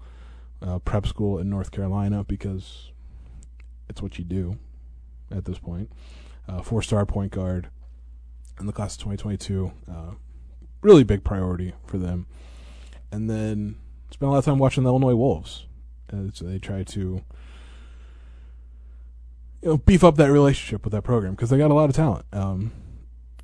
uh, 0.62 0.78
prep 0.80 1.06
school 1.06 1.38
in 1.38 1.48
North 1.50 1.70
Carolina 1.70 2.24
because 2.24 2.90
it's 3.88 4.02
what 4.02 4.18
you 4.18 4.24
do 4.24 4.58
at 5.30 5.44
this 5.44 5.58
point. 5.58 5.90
Uh, 6.48 6.62
four 6.62 6.82
star 6.82 7.04
point 7.04 7.32
guard 7.32 7.68
in 8.60 8.66
the 8.66 8.72
class 8.72 8.94
of 8.94 9.00
2022. 9.00 9.72
Uh, 9.90 10.10
really 10.82 11.04
big 11.04 11.24
priority 11.24 11.74
for 11.86 11.98
them. 11.98 12.26
And 13.10 13.28
then 13.28 13.76
spent 14.10 14.28
a 14.28 14.32
lot 14.32 14.38
of 14.38 14.44
time 14.44 14.58
watching 14.58 14.84
the 14.84 14.90
Illinois 14.90 15.14
Wolves 15.14 15.66
as 16.10 16.40
they 16.40 16.58
try 16.58 16.82
to 16.82 17.22
you 19.62 19.70
know 19.70 19.76
beef 19.78 20.04
up 20.04 20.16
that 20.16 20.30
relationship 20.30 20.84
with 20.84 20.92
that 20.92 21.02
program 21.02 21.34
because 21.34 21.50
they 21.50 21.58
got 21.58 21.70
a 21.70 21.74
lot 21.74 21.90
of 21.90 21.96
talent. 21.96 22.26
Um, 22.32 22.72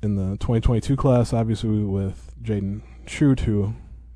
in 0.01 0.15
the 0.15 0.37
2022 0.37 0.95
class, 0.95 1.33
obviously 1.33 1.69
with 1.69 2.33
Jaden 2.41 2.81
Schutt, 3.05 3.41
who 3.41 3.73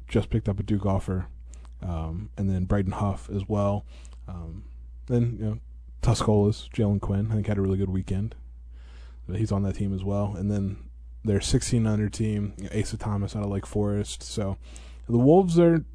just 0.08 0.30
picked 0.30 0.48
up 0.48 0.60
a 0.60 0.64
Duke 0.64 0.86
offer, 0.86 1.28
um, 1.82 2.30
and 2.38 2.50
then 2.50 2.66
Braden 2.66 2.94
Huff 2.94 3.30
as 3.34 3.48
well. 3.48 3.86
Um, 4.28 4.64
then 5.08 5.38
you 5.40 5.46
know 5.46 5.60
Tuscola's 6.02 6.70
Jalen 6.74 7.02
Quinn, 7.02 7.28
I 7.32 7.36
think 7.36 7.48
had 7.48 7.58
a 7.58 7.62
really 7.62 7.78
good 7.78 7.90
weekend. 7.90 8.36
He's 9.36 9.52
on 9.52 9.64
that 9.64 9.76
team 9.76 9.94
as 9.94 10.04
well. 10.04 10.36
And 10.36 10.50
then 10.50 10.78
their 11.24 11.42
16 11.42 11.86
under 11.86 12.10
team, 12.10 12.54
you 12.58 12.64
know, 12.64 12.80
Asa 12.80 12.98
Thomas 12.98 13.36
out 13.36 13.44
of 13.44 13.50
Lake 13.50 13.68
Forest. 13.68 14.24
So 14.24 14.58
the 15.08 15.18
Wolves 15.18 15.60
are, 15.60 15.86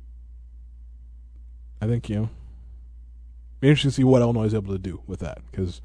I 1.80 1.86
think, 1.86 2.08
you 2.08 2.16
know, 2.16 2.30
interesting 3.70 3.90
to 3.90 3.94
see 3.94 4.04
what 4.04 4.22
Illinois 4.22 4.44
is 4.44 4.54
able 4.54 4.72
to 4.72 4.78
do 4.78 5.02
with 5.06 5.20
that 5.20 5.38
because 5.50 5.80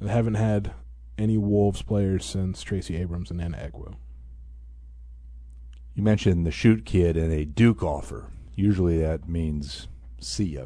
they 0.00 0.10
haven't 0.10 0.34
had 0.34 0.72
any 1.16 1.36
Wolves 1.36 1.82
players 1.82 2.24
since 2.24 2.62
Tracy 2.62 2.96
Abrams 2.96 3.30
and 3.30 3.40
Nnanna 3.40 3.72
Egwu. 3.72 3.94
you 5.94 6.02
mentioned 6.02 6.46
the 6.46 6.50
Schutt 6.50 6.84
kid 6.84 7.16
and 7.16 7.32
a 7.32 7.44
Duke 7.44 7.82
offer. 7.82 8.26
Usually 8.54 8.98
that 9.00 9.28
means 9.28 9.88
see 10.20 10.44
ya. 10.44 10.64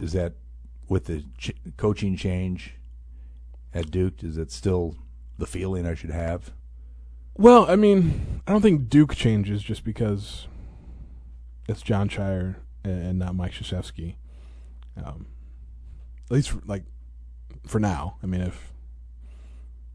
is 0.00 0.12
that 0.12 0.34
with 0.88 1.06
the 1.06 1.24
ch- 1.36 1.52
coaching 1.76 2.16
change 2.16 2.74
at 3.74 3.90
Duke? 3.90 4.22
Is 4.22 4.36
it 4.36 4.50
still 4.50 4.94
the 5.38 5.46
feeling 5.46 5.86
I 5.86 5.94
should 5.94 6.10
have? 6.10 6.52
Well, 7.34 7.70
I 7.70 7.76
mean, 7.76 8.42
I 8.46 8.52
don't 8.52 8.62
think 8.62 8.88
Duke 8.88 9.14
changes 9.14 9.62
just 9.62 9.84
because 9.84 10.48
it's 11.68 11.82
Jon 11.82 12.08
Scheyer 12.08 12.56
and 12.84 13.18
not 13.18 13.34
Mike 13.34 13.52
Krzyzewski. 13.52 14.14
Um, 15.02 15.26
at 16.26 16.34
least, 16.34 16.50
for, 16.50 16.60
like 16.66 16.84
for 17.66 17.78
now. 17.78 18.16
I 18.22 18.26
mean, 18.26 18.40
if 18.40 18.72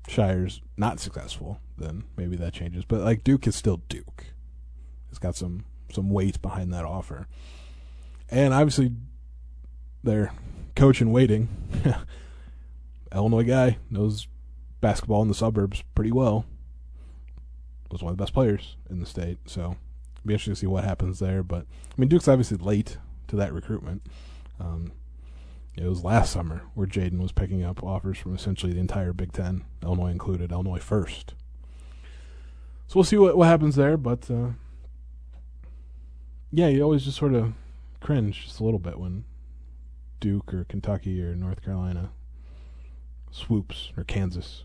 Scheyer's 0.08 0.62
not 0.78 1.00
successful, 1.00 1.60
then 1.78 2.04
maybe 2.18 2.36
that 2.38 2.54
changes. 2.54 2.86
But 2.86 3.02
like 3.02 3.24
Duke 3.24 3.48
is 3.48 3.56
still 3.56 3.82
Duke. 3.90 4.26
It's 5.10 5.20
got 5.20 5.36
some 5.36 5.66
some 5.92 6.10
weight 6.10 6.42
behind 6.42 6.74
that 6.74 6.86
offer, 6.86 7.28
and 8.30 8.54
obviously, 8.54 8.92
their 10.04 10.32
coach 10.76 11.02
in 11.02 11.12
waiting, 11.12 11.50
Illinois 13.14 13.44
guy 13.44 13.78
knows 13.90 14.28
basketball 14.82 15.22
in 15.22 15.28
the 15.28 15.36
suburbs 15.36 15.84
pretty 15.94 16.12
well. 16.12 16.46
Was 17.92 18.02
one 18.02 18.12
of 18.12 18.18
the 18.18 18.24
best 18.24 18.34
players 18.34 18.76
in 18.90 19.00
the 19.00 19.06
state, 19.06 19.38
so 19.46 19.76
be 20.26 20.34
interesting 20.34 20.54
to 20.54 20.60
see 20.60 20.68
what 20.68 20.84
happens 20.84 21.20
there. 21.20 21.44
But 21.44 21.66
I 21.66 21.94
mean, 21.98 22.10
Duke's 22.10 22.28
obviously 22.28 22.58
late 22.58 22.98
to 23.28 23.36
that 23.36 23.54
recruitment. 23.54 24.02
Um, 24.60 24.92
it 25.76 25.86
was 25.86 26.04
last 26.04 26.32
summer 26.32 26.64
where 26.76 26.86
Jaden 26.86 27.20
was 27.20 27.32
picking 27.32 27.64
up 27.64 27.84
offers 27.84 28.18
from 28.18 28.36
essentially 28.36 28.74
the 28.74 28.80
entire 28.80 29.12
Big 29.12 29.32
Ten, 29.32 29.64
Illinois 29.82 30.12
included, 30.12 30.52
Illinois 30.52 30.80
first. 30.80 31.34
So 32.88 32.96
we'll 32.96 33.04
see 33.04 33.18
what, 33.18 33.36
what 33.36 33.48
happens 33.48 33.76
there, 33.76 33.98
but 33.98 34.30
uh, 34.30 34.50
yeah, 36.52 36.68
you 36.68 36.84
always 36.84 37.06
just 37.06 37.18
sort 37.18 37.34
of 37.34 37.54
cringe 38.02 38.46
just 38.46 38.60
a 38.60 38.64
little 38.64 38.80
bit 38.80 39.00
when 39.00 39.24
Duke 40.20 40.54
or 40.54 40.64
Kentucky 40.66 41.22
or 41.24 41.36
North 41.36 41.64
Carolina 41.64 42.12
swoops 43.32 43.92
or 43.98 44.04
Kansas 44.04 44.64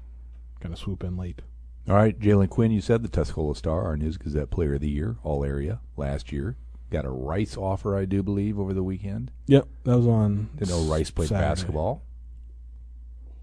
kind 0.61 0.75
of 0.75 0.79
swoop 0.79 1.03
in 1.03 1.17
late. 1.17 1.41
All 1.89 1.95
right, 1.95 2.19
Jalen 2.19 2.51
Quinn, 2.51 2.71
you 2.71 2.81
said 2.83 3.03
the 3.03 3.09
Tuscola 3.09 3.57
Star, 3.57 3.83
our 3.85 3.97
News 3.97 4.19
Gazette 4.19 4.51
Player 4.51 4.75
of 4.75 4.81
the 4.83 4.91
Year, 4.91 5.17
all 5.23 5.43
area 5.45 5.81
last 5.97 6.31
year. 6.33 6.57
Got 6.91 7.05
a 7.07 7.11
Rice 7.11 7.57
offer, 7.57 7.97
I 7.97 8.05
do 8.05 8.23
believe, 8.23 8.59
over 8.59 8.75
the 8.75 8.83
weekend. 8.83 9.31
Yep, 9.47 9.67
that 9.85 9.97
was 9.97 10.07
on. 10.07 10.51
Didn't 10.57 10.71
know 10.71 10.83
Rice 10.93 11.11
played 11.11 11.29
Saturday. 11.31 11.49
basketball. 11.49 12.03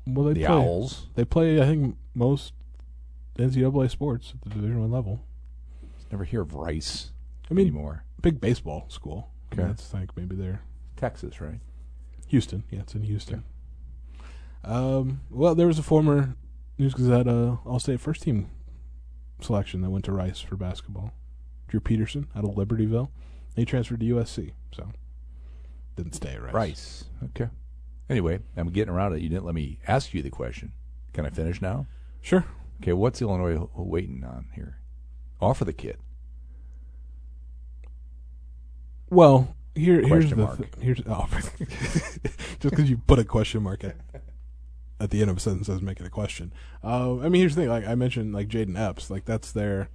Well, 0.05 0.25
they 0.27 0.33
the 0.33 0.45
play. 0.45 0.55
Owls. 0.55 1.07
They 1.15 1.25
play, 1.25 1.59
I 1.61 1.65
think, 1.65 1.97
most 2.13 2.53
NCAA 3.39 3.89
sports 3.89 4.33
at 4.35 4.41
the 4.41 4.49
Division 4.49 4.79
One 4.81 4.91
level. 4.91 5.25
Never 6.11 6.23
hear 6.23 6.41
of 6.41 6.53
Rice 6.53 7.11
I 7.49 7.55
mean, 7.55 7.67
anymore. 7.67 8.03
big 8.21 8.39
baseball 8.39 8.85
school. 8.89 9.31
I 9.51 9.55
mean, 9.55 9.65
Okay. 9.65 9.67
That's 9.71 9.93
like 9.93 10.15
maybe 10.15 10.35
they're 10.35 10.61
Texas, 10.97 11.41
right? 11.41 11.59
Houston. 12.27 12.63
Yeah, 12.69 12.81
it's 12.81 12.93
in 12.93 13.03
Houston. 13.03 13.43
Um, 14.63 15.21
well, 15.31 15.55
there 15.55 15.67
was 15.67 15.77
a 15.79 15.83
former 15.83 16.35
News 16.77 16.93
Gazette 16.93 17.27
uh, 17.27 17.57
All 17.65 17.79
State 17.79 17.99
first 17.99 18.23
team 18.23 18.49
selection 19.41 19.81
that 19.81 19.89
went 19.89 20.05
to 20.05 20.11
Rice 20.11 20.39
for 20.41 20.55
basketball. 20.55 21.11
Drew 21.67 21.79
Peterson 21.79 22.27
out 22.35 22.43
of 22.43 22.51
Libertyville. 22.51 23.09
He 23.55 23.65
transferred 23.65 24.01
to 24.01 24.05
USC, 24.05 24.51
so 24.73 24.89
didn't 25.95 26.13
stay 26.13 26.33
at 26.33 26.43
Rice. 26.43 26.53
Rice. 26.53 27.03
Okay. 27.23 27.49
Anyway, 28.09 28.39
I'm 28.57 28.69
getting 28.69 28.93
around 28.93 29.13
it. 29.13 29.21
You 29.21 29.29
didn't 29.29 29.45
let 29.45 29.55
me 29.55 29.79
ask 29.87 30.13
you 30.13 30.21
the 30.21 30.29
question. 30.29 30.73
Can 31.13 31.25
I 31.25 31.29
finish 31.29 31.61
now? 31.61 31.87
Sure. 32.21 32.45
Okay, 32.81 32.93
what's 32.93 33.21
Illinois 33.21 33.67
waiting 33.73 34.23
on 34.23 34.47
here? 34.53 34.77
Offer 35.41 35.65
the 35.65 35.73
kid. 35.73 35.97
Well, 39.09 39.55
here 39.73 40.01
here's 40.01 40.07
Question 40.25 40.37
the 40.37 40.43
mark. 40.43 40.57
th- 40.57 40.83
here's 40.83 41.01
oh, 41.07 41.27
just 42.59 42.59
because 42.61 42.89
you 42.89 42.97
put 42.97 43.19
a 43.19 43.23
question 43.23 43.63
mark 43.63 43.83
at 43.83 43.95
at 44.99 45.09
the 45.09 45.21
end 45.21 45.29
of 45.29 45.37
a 45.37 45.39
sentence 45.39 45.67
doesn't 45.67 45.85
make 45.85 45.99
it 45.99 46.05
a 46.05 46.09
question. 46.09 46.53
Uh, 46.83 47.19
I 47.19 47.29
mean, 47.29 47.41
here's 47.41 47.55
the 47.55 47.61
thing. 47.61 47.69
Like 47.69 47.87
I 47.87 47.95
mentioned, 47.95 48.33
like 48.33 48.47
Jaden 48.47 48.79
Epps, 48.79 49.09
like 49.09 49.25
that's 49.25 49.51
their 49.51 49.89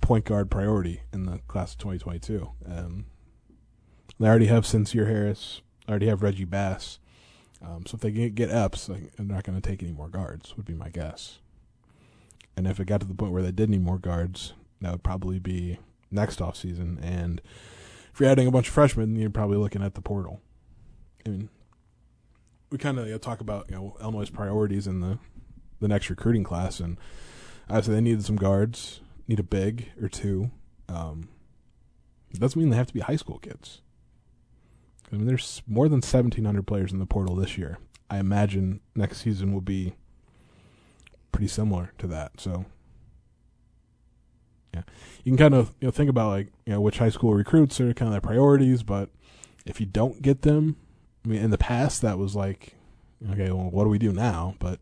point 0.00 0.24
guard 0.24 0.50
priority 0.50 1.02
in 1.12 1.26
the 1.26 1.38
class 1.48 1.72
of 1.72 1.78
2022. 1.78 2.50
Um, 2.66 3.06
they 4.18 4.28
already 4.28 4.46
have 4.46 4.64
Sencire 4.64 5.06
Harris, 5.06 5.60
already 5.88 6.06
have 6.06 6.22
Reggie 6.22 6.44
Bass. 6.44 6.98
Um, 7.62 7.84
so 7.86 7.96
if 7.96 8.00
they 8.00 8.10
get 8.10 8.50
Epps, 8.50 8.88
like, 8.88 9.14
they're 9.16 9.26
not 9.26 9.44
going 9.44 9.60
to 9.60 9.66
take 9.66 9.82
any 9.82 9.92
more 9.92 10.08
guards. 10.08 10.56
Would 10.56 10.66
be 10.66 10.74
my 10.74 10.90
guess. 10.90 11.38
And 12.56 12.66
if 12.66 12.78
it 12.78 12.86
got 12.86 13.00
to 13.00 13.06
the 13.06 13.14
point 13.14 13.32
where 13.32 13.42
they 13.42 13.50
did 13.50 13.70
need 13.70 13.82
more 13.82 13.98
guards, 13.98 14.52
that 14.80 14.92
would 14.92 15.02
probably 15.02 15.38
be 15.38 15.78
next 16.10 16.40
off 16.40 16.56
season. 16.56 16.98
And 17.02 17.40
if 18.12 18.20
you're 18.20 18.30
adding 18.30 18.46
a 18.46 18.50
bunch 18.50 18.68
of 18.68 18.74
freshmen, 18.74 19.16
you're 19.16 19.30
probably 19.30 19.56
looking 19.56 19.82
at 19.82 19.94
the 19.94 20.02
portal. 20.02 20.40
I 21.26 21.30
mean, 21.30 21.48
we 22.74 22.78
kind 22.78 22.98
of 22.98 23.06
you 23.06 23.12
know, 23.12 23.18
talk 23.18 23.40
about 23.40 23.66
you 23.70 23.76
know 23.76 23.96
Illinois' 24.00 24.28
priorities 24.28 24.88
in 24.88 24.98
the 24.98 25.16
the 25.78 25.86
next 25.86 26.10
recruiting 26.10 26.42
class, 26.42 26.80
and 26.80 26.98
obviously 27.68 27.94
they 27.94 28.00
needed 28.00 28.24
some 28.24 28.34
guards, 28.34 29.00
need 29.28 29.38
a 29.38 29.44
big 29.44 29.92
or 30.02 30.08
two. 30.08 30.50
Um, 30.88 31.28
it 32.32 32.40
doesn't 32.40 32.60
mean 32.60 32.70
they 32.70 32.76
have 32.76 32.88
to 32.88 32.94
be 32.94 32.98
high 32.98 33.14
school 33.14 33.38
kids. 33.38 33.80
I 35.12 35.16
mean, 35.16 35.26
there's 35.26 35.62
more 35.68 35.88
than 35.88 35.98
1,700 35.98 36.66
players 36.66 36.90
in 36.90 36.98
the 36.98 37.06
portal 37.06 37.36
this 37.36 37.56
year. 37.56 37.78
I 38.10 38.18
imagine 38.18 38.80
next 38.96 39.18
season 39.18 39.52
will 39.52 39.60
be 39.60 39.94
pretty 41.30 41.46
similar 41.46 41.92
to 41.98 42.08
that. 42.08 42.40
So, 42.40 42.64
yeah, 44.74 44.82
you 45.22 45.30
can 45.30 45.38
kind 45.38 45.54
of 45.54 45.74
you 45.80 45.86
know 45.86 45.92
think 45.92 46.10
about 46.10 46.30
like 46.30 46.48
you 46.66 46.72
know 46.72 46.80
which 46.80 46.98
high 46.98 47.10
school 47.10 47.34
recruits 47.34 47.80
are 47.80 47.94
kind 47.94 48.08
of 48.08 48.14
their 48.14 48.20
priorities, 48.20 48.82
but 48.82 49.10
if 49.64 49.78
you 49.78 49.86
don't 49.86 50.22
get 50.22 50.42
them, 50.42 50.76
I 51.24 51.28
mean, 51.28 51.42
in 51.42 51.50
the 51.50 51.58
past 51.58 52.02
that 52.02 52.18
was 52.18 52.36
like, 52.36 52.74
okay, 53.30 53.50
well, 53.50 53.70
what 53.70 53.84
do 53.84 53.90
we 53.90 53.98
do 53.98 54.12
now? 54.12 54.54
But 54.58 54.80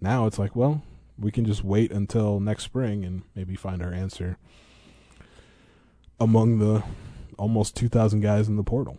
now 0.00 0.26
it's 0.26 0.38
like, 0.38 0.54
well, 0.54 0.82
we 1.18 1.30
can 1.30 1.44
just 1.44 1.64
wait 1.64 1.90
until 1.90 2.40
next 2.40 2.64
spring 2.64 3.04
and 3.04 3.22
maybe 3.34 3.56
find 3.56 3.82
our 3.82 3.92
answer 3.92 4.38
among 6.18 6.58
the 6.58 6.82
almost 7.38 7.76
2,000 7.76 8.20
guys 8.20 8.48
in 8.48 8.56
the 8.56 8.62
portal. 8.62 8.98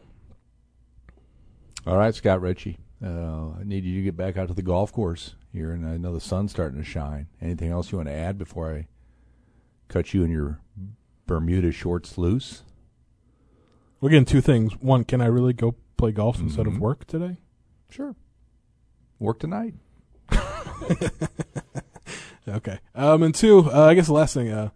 All 1.85 1.97
right, 1.97 2.13
Scott 2.13 2.41
Richey. 2.41 2.77
Uh, 3.03 3.51
I 3.59 3.63
need 3.63 3.83
you 3.83 3.95
to 3.95 4.03
get 4.03 4.17
back 4.17 4.37
out 4.37 4.49
to 4.49 4.53
the 4.53 4.61
golf 4.61 4.91
course 4.91 5.35
here, 5.51 5.71
and 5.71 5.87
I 5.87 5.97
know 5.97 6.13
the 6.13 6.21
sun's 6.21 6.51
starting 6.51 6.77
to 6.77 6.83
shine. 6.83 7.27
Anything 7.41 7.71
else 7.71 7.91
you 7.91 7.97
want 7.97 8.09
to 8.09 8.13
add 8.13 8.37
before 8.37 8.73
I 8.73 8.87
cut 9.87 10.13
you 10.13 10.23
and 10.23 10.31
your 10.31 10.59
Bermuda 11.25 11.71
shorts 11.71 12.17
loose? 12.17 12.63
We're 13.99 14.09
getting 14.09 14.25
two 14.25 14.41
things. 14.41 14.73
One, 14.73 15.03
can 15.03 15.21
I 15.21 15.27
really 15.27 15.53
go 15.53 15.75
play 16.01 16.11
golf 16.11 16.39
instead 16.39 16.65
Mhm. 16.65 16.75
of 16.75 16.79
work 16.79 17.05
today? 17.05 17.37
Sure. 17.89 18.15
Work 19.19 19.39
tonight. 19.39 19.75
Okay. 22.47 22.79
Um, 22.95 23.21
and 23.21 23.35
two, 23.35 23.69
uh, 23.71 23.85
I 23.85 23.93
guess 23.93 24.07
the 24.07 24.13
last 24.13 24.33
thing, 24.33 24.49
uh, 24.49 24.69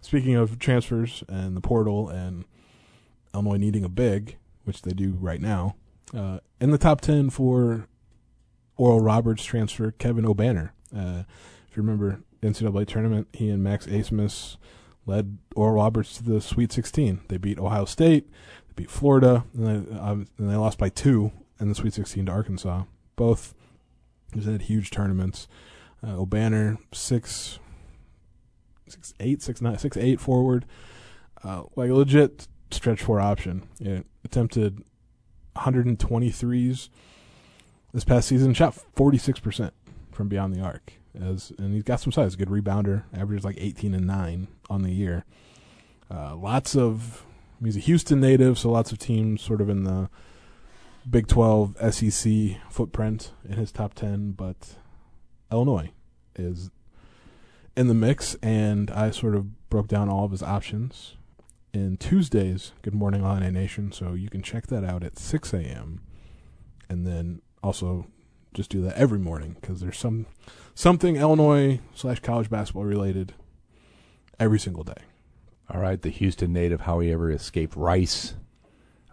speaking 0.00 0.34
of 0.34 0.58
transfers 0.58 1.22
and 1.28 1.56
the 1.56 1.60
portal 1.60 2.08
and 2.08 2.44
Illinois 3.32 3.56
needing 3.58 3.84
a 3.84 3.88
big, 3.88 4.36
which 4.64 4.82
they 4.82 4.90
do 4.92 5.16
right 5.20 5.40
now, 5.40 5.76
uh, 6.12 6.40
in 6.60 6.72
the 6.72 6.78
top 6.78 7.00
10 7.00 7.30
for 7.30 7.86
Oral 8.76 8.98
Roberts 9.00 9.44
transfer, 9.44 9.92
Kevin 9.92 10.24
Obanor. 10.24 10.70
Uh, 10.94 11.22
if 11.70 11.76
you 11.76 11.82
remember 11.82 12.20
NCAA 12.42 12.84
tournament, 12.86 13.28
he 13.32 13.48
and 13.48 13.62
Max 13.62 13.86
Abmas 13.86 14.56
led 15.06 15.38
Oral 15.54 15.76
Roberts 15.76 16.16
to 16.16 16.24
the 16.24 16.40
Sweet 16.40 16.72
16. 16.72 17.20
They 17.28 17.36
beat 17.36 17.58
Ohio 17.60 17.84
State, 17.84 18.28
beat 18.76 18.90
Florida, 18.90 19.44
and 19.54 19.66
they, 19.66 19.98
um, 19.98 20.26
and 20.38 20.50
they 20.50 20.56
lost 20.56 20.78
by 20.78 20.88
two 20.88 21.32
in 21.60 21.68
the 21.68 21.74
Sweet 21.74 21.94
16 21.94 22.26
to 22.26 22.32
Arkansas. 22.32 22.84
Both 23.16 23.54
was 24.34 24.48
at 24.48 24.62
huge 24.62 24.90
tournaments. 24.90 25.48
Uh, 26.02 26.16
Obanor 26.16 26.78
six, 26.92 27.58
six 28.88 29.14
eight, 29.20 29.40
six 29.40 29.60
nine, 29.60 29.78
six 29.78 29.96
eight 29.96 30.20
forward, 30.20 30.64
uh, 31.44 31.62
like 31.76 31.90
a 31.90 31.94
legit 31.94 32.48
stretch 32.72 33.02
four 33.02 33.20
option. 33.20 33.68
Yeah, 33.78 34.00
attempted 34.24 34.82
123s 35.56 36.88
this 37.92 38.04
past 38.04 38.28
season, 38.28 38.52
shot 38.54 38.74
46 38.74 39.38
percent 39.38 39.74
from 40.10 40.28
beyond 40.28 40.54
the 40.54 40.60
arc. 40.60 40.94
As 41.14 41.52
and 41.58 41.74
he's 41.74 41.82
got 41.84 42.00
some 42.00 42.10
size, 42.10 42.34
good 42.34 42.48
rebounder, 42.48 43.04
averages 43.14 43.44
like 43.44 43.56
18 43.58 43.94
and 43.94 44.06
nine 44.06 44.48
on 44.70 44.82
the 44.82 44.90
year. 44.90 45.24
Uh, 46.10 46.34
lots 46.34 46.74
of 46.74 47.24
he's 47.64 47.76
a 47.76 47.80
Houston 47.80 48.20
native, 48.20 48.58
so 48.58 48.70
lots 48.70 48.92
of 48.92 48.98
teams 48.98 49.42
sort 49.42 49.60
of 49.60 49.68
in 49.68 49.84
the 49.84 50.08
Big 51.08 51.26
12 51.26 51.76
SEC 51.92 52.32
footprint 52.70 53.32
in 53.48 53.56
his 53.56 53.72
top 53.72 53.94
10, 53.94 54.32
but 54.32 54.76
Illinois 55.50 55.90
is 56.36 56.70
in 57.76 57.88
the 57.88 57.94
mix, 57.94 58.36
and 58.36 58.90
I 58.90 59.10
sort 59.10 59.34
of 59.34 59.68
broke 59.68 59.88
down 59.88 60.08
all 60.08 60.24
of 60.24 60.30
his 60.30 60.42
options 60.42 61.16
in 61.72 61.96
Tuesday's 61.96 62.72
Good 62.82 62.94
Morning 62.94 63.22
Illini 63.22 63.50
Nation, 63.50 63.92
so 63.92 64.12
you 64.12 64.28
can 64.28 64.42
check 64.42 64.66
that 64.68 64.84
out 64.84 65.02
at 65.02 65.18
6 65.18 65.52
a.m. 65.54 66.02
And 66.88 67.06
then 67.06 67.40
also 67.62 68.06
just 68.52 68.70
do 68.70 68.82
that 68.82 68.96
every 68.96 69.18
morning 69.18 69.56
because 69.60 69.80
there's 69.80 69.96
some 69.96 70.26
something 70.74 71.16
Illinois 71.16 71.80
slash 71.94 72.20
college 72.20 72.50
basketball 72.50 72.84
related 72.84 73.34
every 74.38 74.58
single 74.58 74.84
day. 74.84 75.02
All 75.72 75.80
right, 75.80 76.00
the 76.00 76.10
Houston 76.10 76.52
native, 76.52 76.82
how 76.82 77.00
he 77.00 77.10
ever 77.10 77.30
escaped 77.30 77.74
Rice, 77.76 78.34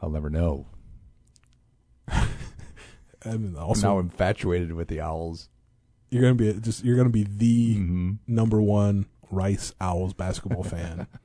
I'll 0.02 0.10
never 0.10 0.30
know. 0.30 0.68
Mean, 2.14 2.26
I'm 3.26 3.58
also 3.58 3.88
now 3.94 4.00
infatuated 4.00 4.74
with 4.74 4.88
the 4.88 5.02
Owls. 5.02 5.50
you're 6.10 6.22
gonna 6.22 6.36
be 6.36 6.54
just 6.60 6.84
you're 6.84 6.98
gonna 6.98 7.10
be 7.10 7.24
the 7.24 7.76
Mm-hmm. 7.78 8.12
number 8.28 8.62
one 8.62 9.06
Rice 9.32 9.74
Owls 9.80 10.14
basketball 10.14 10.64
fan. 10.64 11.08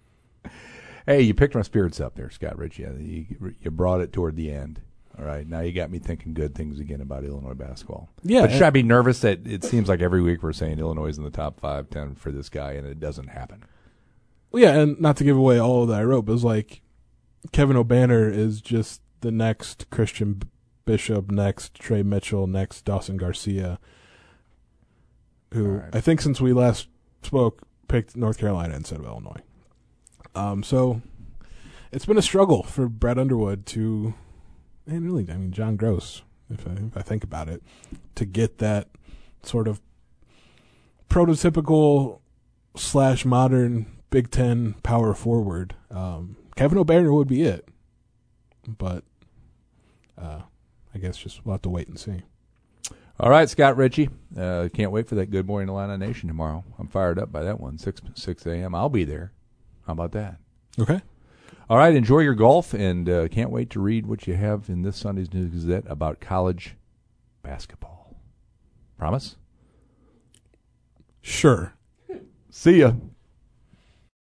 Hey, 1.07 1.21
you 1.21 1.35
picked 1.35 1.55
my 1.55 1.61
spirits 1.61 2.01
up 2.01 2.15
there, 2.15 2.31
Scott 2.31 2.57
Richey. 2.57 2.85
You, 2.99 3.55
you 3.61 3.71
brought 3.71 4.01
it 4.01 4.11
toward 4.11 4.37
the 4.37 4.51
end. 4.51 4.81
All 5.19 5.25
right, 5.27 5.47
now 5.47 5.61
you 5.61 5.71
got 5.71 5.91
me 5.91 5.99
thinking 5.99 6.33
good 6.33 6.55
things 6.55 6.81
again 6.81 7.03
about 7.03 7.25
Illinois 7.25 7.53
basketball. 7.53 8.09
Yeah, 8.23 8.41
but 8.41 8.53
should 8.53 8.63
I 8.63 8.71
be 8.71 8.83
nervous 8.83 9.21
that 9.21 9.47
it 9.47 9.65
seems 9.65 9.87
like 9.91 10.01
every 10.01 10.23
week 10.23 10.43
we're 10.43 10.55
saying 10.55 10.79
Illinois 10.79 11.09
is 11.09 11.19
in 11.19 11.25
the 11.25 11.31
top 11.31 11.61
five, 11.61 11.91
ten 11.91 12.15
for 12.15 12.33
this 12.33 12.49
guy, 12.49 12.73
and 12.73 12.87
it 12.87 13.01
doesn't 13.01 13.29
happen? 13.29 13.65
Well, 14.55 14.63
yeah, 14.63 14.79
and 14.79 15.01
not 15.01 15.17
to 15.17 15.25
give 15.25 15.37
away 15.37 15.59
all 15.59 15.85
that 15.85 16.01
I 16.01 16.05
wrote, 16.05 16.27
but 16.27 16.31
it 16.31 16.35
was 16.35 16.45
like 16.45 16.81
Kevin 17.51 17.77
Obanor 17.77 18.33
is 18.33 18.61
just 18.61 19.01
the 19.21 19.33
next 19.33 19.91
Christian 19.91 20.43
Bishop, 20.85 21.29
next 21.29 21.75
Tre 21.75 22.05
Mitchell, 22.05 22.47
next 22.47 22.85
Dawson 22.85 23.17
Garcia, 23.17 23.81
who 25.53 25.79
right. 25.79 25.91
I 25.93 26.01
think 26.01 26.21
since 26.21 26.41
we 26.41 26.53
last 26.53 26.87
spoke 27.25 27.63
picked 27.89 28.15
North 28.15 28.39
Carolina 28.39 28.77
instead 28.77 29.01
of 29.01 29.07
Illinois. 29.07 29.41
Um, 30.37 30.63
so 30.63 31.03
it's 31.91 32.07
been 32.07 32.17
a 32.17 32.23
struggle 32.23 32.63
for 32.63 32.89
Brad 32.89 33.19
Underwood 33.19 33.67
to, 33.67 34.15
and 34.87 35.05
really, 35.05 35.29
I 35.33 35.37
mean 35.37 35.51
John 35.51 35.75
Gross, 35.75 36.23
if 36.49 36.65
I, 36.69 36.75
if 36.75 36.97
I 36.97 37.03
think 37.03 37.25
about 37.25 37.49
it, 37.49 37.61
to 38.15 38.25
get 38.25 38.59
that 38.59 38.89
sort 39.43 39.67
of 39.67 39.81
prototypical 41.11 42.21
slash 42.77 43.25
modern 43.25 43.87
Big 44.15 44.31
Ten 44.31 44.75
power 44.85 45.13
forward. 45.13 45.75
Um, 45.91 46.37
Kevin 46.55 46.79
Obanor 46.79 47.13
would 47.13 47.27
be 47.27 47.43
it, 47.43 47.69
but 48.65 49.03
uh, 50.17 50.43
I 50.95 50.99
guess 50.99 51.17
just 51.17 51.45
we'll 51.45 51.55
have 51.55 51.63
to 51.63 51.69
wait 51.69 51.89
and 51.89 51.99
see. 51.99 52.23
All 53.19 53.29
right, 53.29 53.49
Scott 53.49 53.77
Richey. 53.77 54.09
Uh, 54.39 54.69
can't 54.73 54.93
wait 54.93 55.09
for 55.09 55.17
that 55.17 55.33
Good 55.33 55.49
Morning 55.49 55.69
Illini 55.69 55.97
Nation 55.97 56.29
tomorrow. 56.29 56.63
I'm 56.79 56.87
fired 56.87 57.19
up 57.19 57.33
by 57.33 57.43
that 57.43 57.59
one. 57.59 57.77
Six 57.77 58.03
six 58.15 58.47
a.m. 58.47 58.73
I'll 58.73 58.89
be 58.89 59.03
there. 59.03 59.33
How 59.85 59.95
about 59.95 60.13
that? 60.13 60.37
Okay. 60.79 61.01
All 61.69 61.79
right, 61.79 61.97
enjoy 61.97 62.21
your 62.21 62.35
golf, 62.35 62.73
and 62.73 63.09
uh, 63.09 63.27
can't 63.27 63.51
wait 63.51 63.69
to 63.71 63.81
read 63.81 64.07
what 64.07 64.29
you 64.29 64.35
have 64.35 64.69
in 64.69 64.83
this 64.83 64.97
Sunday's 64.97 65.35
News 65.35 65.51
Gazette 65.51 65.87
about 65.89 66.21
college 66.21 66.77
basketball. 67.43 68.15
Promise. 68.97 69.35
Sure. 71.21 71.75
See 72.49 72.79
ya. 72.79 72.93